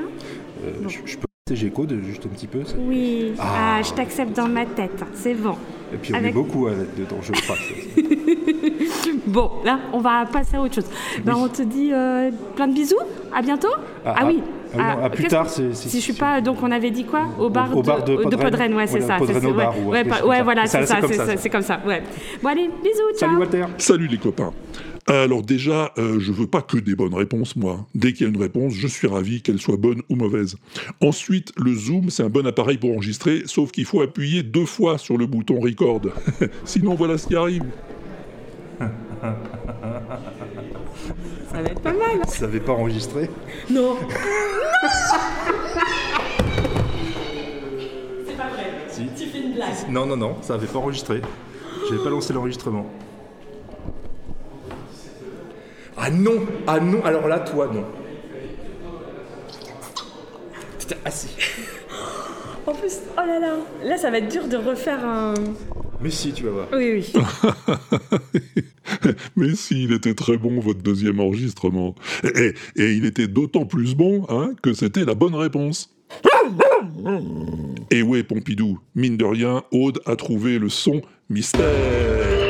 [0.89, 3.77] Je, peux passer G-code juste un petit peu Oui, Ah.
[3.79, 5.55] ah, je t'accepte dans ma tête, c'est bon.
[5.97, 7.57] Et puis on Avec- est beaucoup à dedans, je crois.
[9.27, 10.87] Bon, là, on va passer à autre chose.
[11.25, 12.97] Ben, on te dit euh, plein de bisous,
[13.35, 13.69] à bientôt.
[14.05, 14.43] Ah, Ah, oui.
[14.43, 17.05] ah oui, non, à plus tard, c'est- Si, je suis pas, donc on avait dit
[17.05, 17.23] quoi?
[17.39, 18.75] Au bar au bar de au- Podren.
[18.75, 19.19] ouais, c'est Voilà, ça.
[19.19, 21.37] Podren au ouais, bar ouais, voilà, c'est Ça, c'est c'est comme ça, ça.
[21.37, 21.81] c'est comme ça.
[21.87, 22.03] Ouais.
[22.43, 23.31] Bon allez, bisous, ciao.
[23.31, 23.65] Salut Walter.
[23.79, 24.53] Salut les copains.
[25.09, 27.87] Alors déjà, euh, je veux pas que des bonnes réponses, moi.
[27.95, 30.57] Dès qu'il y a une réponse, je suis ravi qu'elle soit bonne ou mauvaise.
[31.01, 34.99] Ensuite, le zoom, c'est un bon appareil pour enregistrer, sauf qu'il faut appuyer deux fois
[34.99, 36.01] sur le bouton record.
[36.65, 37.63] Sinon, voilà ce qui arrive.
[41.53, 42.27] Ça va être pas mal.
[42.27, 43.31] Ça n'avait pas enregistré
[43.71, 43.97] Non.
[48.27, 48.73] C'est pas vrai.
[48.89, 49.07] Si.
[49.17, 49.89] Tu fais une blague.
[49.89, 51.23] Non, non, non, ça n'avait pas enregistré.
[51.89, 52.91] J'avais pas lancé l'enregistrement.
[55.97, 57.85] Ah non Ah non Alors là, toi, non.
[60.79, 61.29] Putain, ah si.
[62.67, 65.35] En plus, oh là là, là ça va être dur de refaire un.
[66.01, 66.69] Mais si, tu vas voir.
[66.73, 67.13] Oui, oui.
[69.37, 71.95] Mais si, il était très bon, votre deuxième enregistrement.
[72.25, 75.97] Et, et il était d'autant plus bon hein, que c'était la bonne réponse.
[77.91, 82.46] Et ouais, Pompidou, mine de rien, Aude a trouvé le son mystère.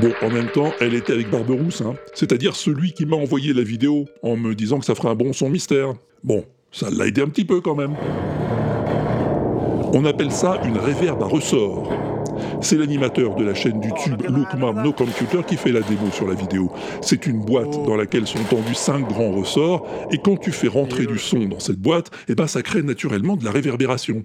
[0.00, 3.62] Bon, en même temps, elle était avec Barberousse, hein, c'est-à-dire celui qui m'a envoyé la
[3.62, 5.94] vidéo en me disant que ça ferait un bon son mystère.
[6.22, 7.94] Bon, ça l'a aidé un petit peu quand même.
[9.94, 11.90] On appelle ça une réverbe à ressort.
[12.60, 16.34] C'est l'animateur de la chaîne YouTube Lookman No Computer qui fait la démo sur la
[16.34, 16.70] vidéo.
[17.00, 21.06] C'est une boîte dans laquelle sont tendus cinq grands ressorts, et quand tu fais rentrer
[21.06, 24.24] du son dans cette boîte, eh ben ça crée naturellement de la réverbération.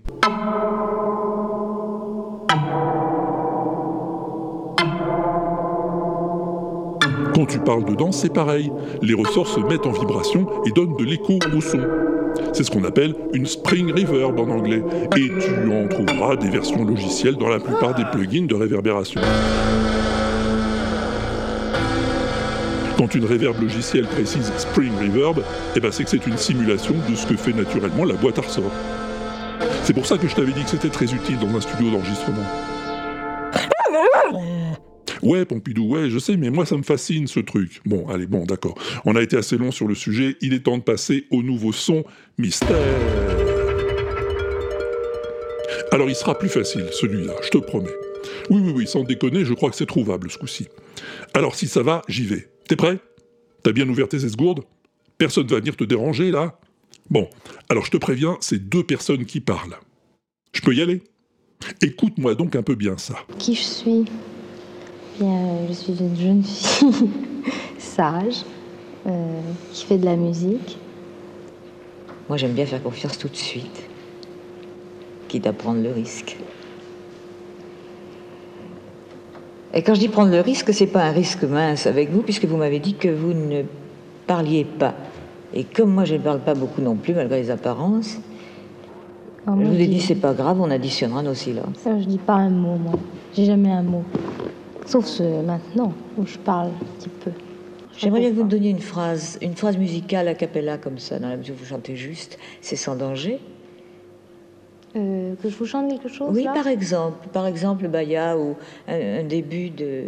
[7.42, 8.72] Quand tu parles dedans, c'est pareil.
[9.02, 11.80] Les ressorts se mettent en vibration et donnent de l'écho au son.
[12.54, 14.84] C'est ce qu'on appelle une spring reverb en anglais.
[15.18, 19.22] Et tu en trouveras des versions logicielles dans la plupart des plugins de réverbération.
[23.00, 25.42] Quand une reverb logicielle précise spring reverb,
[25.76, 28.44] eh ben c'est que c'est une simulation de ce que fait naturellement la boîte à
[28.44, 28.72] ressorts.
[29.82, 32.46] C'est pour ça que je t'avais dit que c'était très utile dans un studio d'enregistrement.
[35.22, 37.82] Ouais, Pompidou, ouais, je sais, mais moi ça me fascine ce truc.
[37.86, 38.76] Bon, allez, bon, d'accord.
[39.06, 41.72] On a été assez long sur le sujet, il est temps de passer au nouveau
[41.72, 42.04] son
[42.38, 42.78] mystère.
[45.92, 47.94] Alors il sera plus facile, celui-là, je te promets.
[48.50, 50.68] Oui, oui, oui, sans déconner, je crois que c'est trouvable ce coup-ci.
[51.34, 52.50] Alors si ça va, j'y vais.
[52.68, 52.98] T'es prêt?
[53.64, 54.62] T'as bien ouvert tes esgourdes?
[55.18, 56.60] Personne va venir te déranger là?
[57.10, 57.30] Bon,
[57.70, 59.78] alors je te préviens, c'est deux personnes qui parlent.
[60.54, 61.04] Je peux y aller?
[61.82, 63.16] Écoute-moi donc un peu bien ça.
[63.38, 64.06] Qui je suis?
[65.20, 67.10] Bien, euh, je suis une jeune fille
[67.78, 68.44] sage
[69.08, 69.42] euh,
[69.74, 70.78] qui fait de la musique.
[72.30, 73.84] Moi, j'aime bien faire confiance tout de suite,
[75.28, 76.38] quitte à prendre le risque.
[79.74, 82.46] Et quand je dis prendre le risque, c'est pas un risque mince avec vous, puisque
[82.46, 83.64] vous m'avez dit que vous ne
[84.28, 84.94] parliez pas.
[85.54, 88.18] Et comme moi, je ne parle pas beaucoup non plus, malgré les apparences,
[89.46, 91.78] Alors, je vous ai dit c'est pas grave, on additionnera nos silences.
[91.84, 92.94] Ça, je dis pas un mot, moi.
[93.34, 94.04] J'ai jamais un mot.
[94.86, 97.32] Sauf ce maintenant, où je parle un petit peu.
[97.98, 101.20] J'aimerais bien que vous me donniez une phrase, une phrase musicale a cappella comme ça,
[101.20, 103.40] dans la mesure où vous chantez juste, c'est sans danger.
[104.96, 106.54] Euh, que je vous chante quelque chose Oui, là?
[106.54, 107.28] par exemple.
[107.32, 108.56] Par exemple, Baya ou
[108.88, 110.04] un, un début de.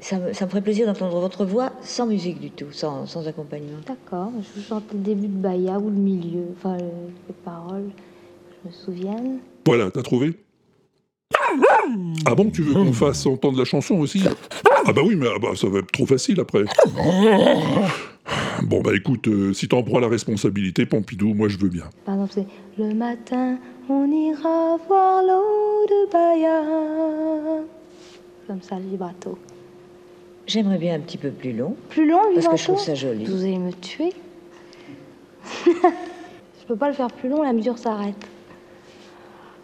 [0.00, 3.28] Ça, me- ça me ferait plaisir d'entendre votre voix sans musique du tout, sans, sans
[3.28, 3.78] accompagnement.
[3.86, 6.84] D'accord, je vous chante le début de Baya ou le milieu, enfin le-
[7.28, 9.38] les paroles, que je me souvienne.
[9.66, 10.34] Voilà, t'as trouvé?
[12.26, 14.22] Ah bon, tu veux qu'on fasse entendre la chanson aussi
[14.86, 16.64] Ah bah oui, mais ah bah, ça va être trop facile après.
[18.62, 21.84] Bon bah écoute, euh, si t'en prends la responsabilité, Pompidou, moi je veux bien.
[22.06, 27.62] Par exemple, c'est le matin, on ira voir l'eau de Baya.
[28.46, 29.38] Comme ça, le vibrato.
[30.46, 31.76] J'aimerais bien un petit peu plus long.
[31.90, 33.24] Plus long, le Parce que je trouve ça joli.
[33.24, 34.12] Vous allez me tuer.
[35.66, 38.26] je peux pas le faire plus long, la mesure s'arrête.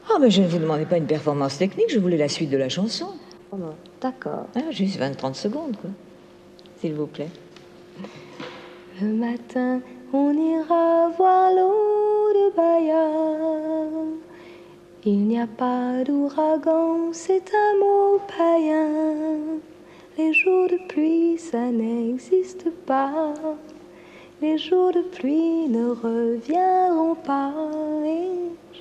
[0.09, 2.57] Ah, mais je ne vous demandais pas une performance technique, je voulais la suite de
[2.57, 3.09] la chanson.
[3.53, 3.57] Oh,
[4.01, 4.46] D'accord.
[4.57, 5.90] Ah, juste 20-30 secondes, quoi.
[6.80, 7.28] S'il vous plaît.
[9.01, 9.80] Le matin,
[10.12, 13.09] on ira voir l'eau de Baya.
[15.05, 19.61] Il n'y a pas d'ouragan, c'est un mot païen.
[20.18, 23.32] Les jours de pluie, ça n'existe pas.
[24.42, 27.53] Les jours de pluie ne reviendront pas.
[28.05, 28.28] Et
[28.74, 28.80] je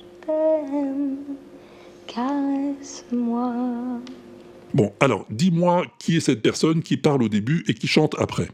[4.72, 8.48] Bon, alors, dis-moi qui est cette personne qui parle au début et qui chante après.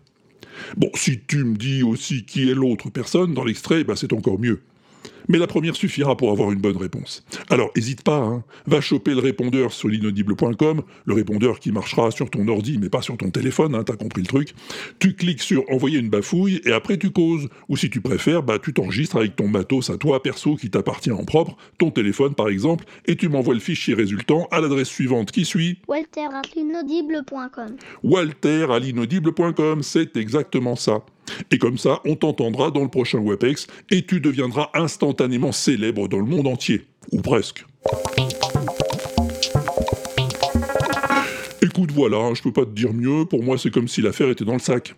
[0.77, 4.39] Bon, si tu me dis aussi qui est l'autre personne dans l'extrait, bah c'est encore
[4.39, 4.63] mieux.
[5.29, 7.25] Mais la première suffira pour avoir une bonne réponse.
[7.51, 8.45] Alors, hésite pas, hein.
[8.67, 13.03] va choper le répondeur sur l'inaudible.com, le répondeur qui marchera sur ton ordi, mais pas
[13.03, 14.55] sur ton téléphone, hein, t'as compris le truc.
[14.99, 17.49] Tu cliques sur envoyer une bafouille et après tu causes.
[17.69, 21.11] Ou si tu préfères, bah tu t'enregistres avec ton matos à toi perso qui t'appartient
[21.11, 25.33] en propre, ton téléphone par exemple, et tu m'envoies le fichier résultant à l'adresse suivante
[25.33, 25.79] qui suit?
[25.89, 27.77] Walter at l'inaudible.com.
[28.03, 31.05] walter à l'inaudible.com, c'est exactement ça.
[31.51, 36.19] Et comme ça, on t'entendra dans le prochain WebEx et tu deviendras instantanément célèbre dans
[36.19, 36.87] le monde entier.
[37.13, 37.65] Ou presque.
[41.63, 44.29] Écoute, voilà, hein, je peux pas te dire mieux, pour moi c'est comme si l'affaire
[44.29, 44.95] était dans le sac.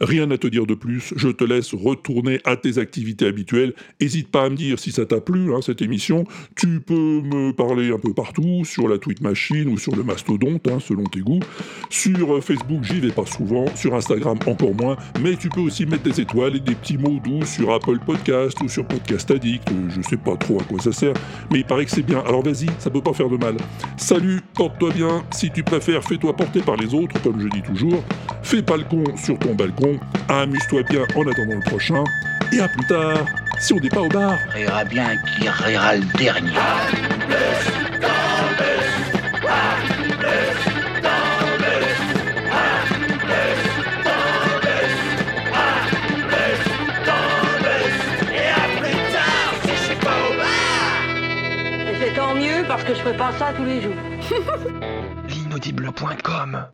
[0.00, 3.74] Rien à te dire de plus, je te laisse retourner à tes activités habituelles.
[4.00, 6.24] Hésite pas à me dire si ça t'a plu, hein, cette émission.
[6.56, 10.66] Tu peux me parler un peu partout, sur la Tweet Machine ou sur le Mastodonte,
[10.68, 11.40] hein, selon tes goûts.
[11.90, 15.86] Sur euh, Facebook, j'y vais pas souvent, sur Instagram encore moins, mais tu peux aussi
[15.86, 19.68] mettre des étoiles et des petits mots doux sur Apple Podcast ou sur Podcast Addict.
[19.88, 21.14] Je sais pas trop à quoi ça sert,
[21.50, 22.20] mais il paraît que c'est bien.
[22.20, 23.56] Alors vas-y, ça peut pas faire de mal.
[23.96, 25.24] Salut, porte-toi bien.
[25.32, 28.02] Si tu préfères, fais-toi porter par les autres, comme je dis toujours.
[28.42, 29.98] Fais pas le con sur ton balcon.
[30.28, 32.04] Amuse-toi bien en attendant le prochain.
[32.52, 33.24] Et à plus tard,
[33.58, 34.36] si on n'est pas au bar.
[34.50, 36.50] Rira bien qui rira le dernier.
[51.88, 53.94] Et c'est tant mieux parce que je fais pas ça tous les jours.
[55.28, 56.66] L'inaudible.com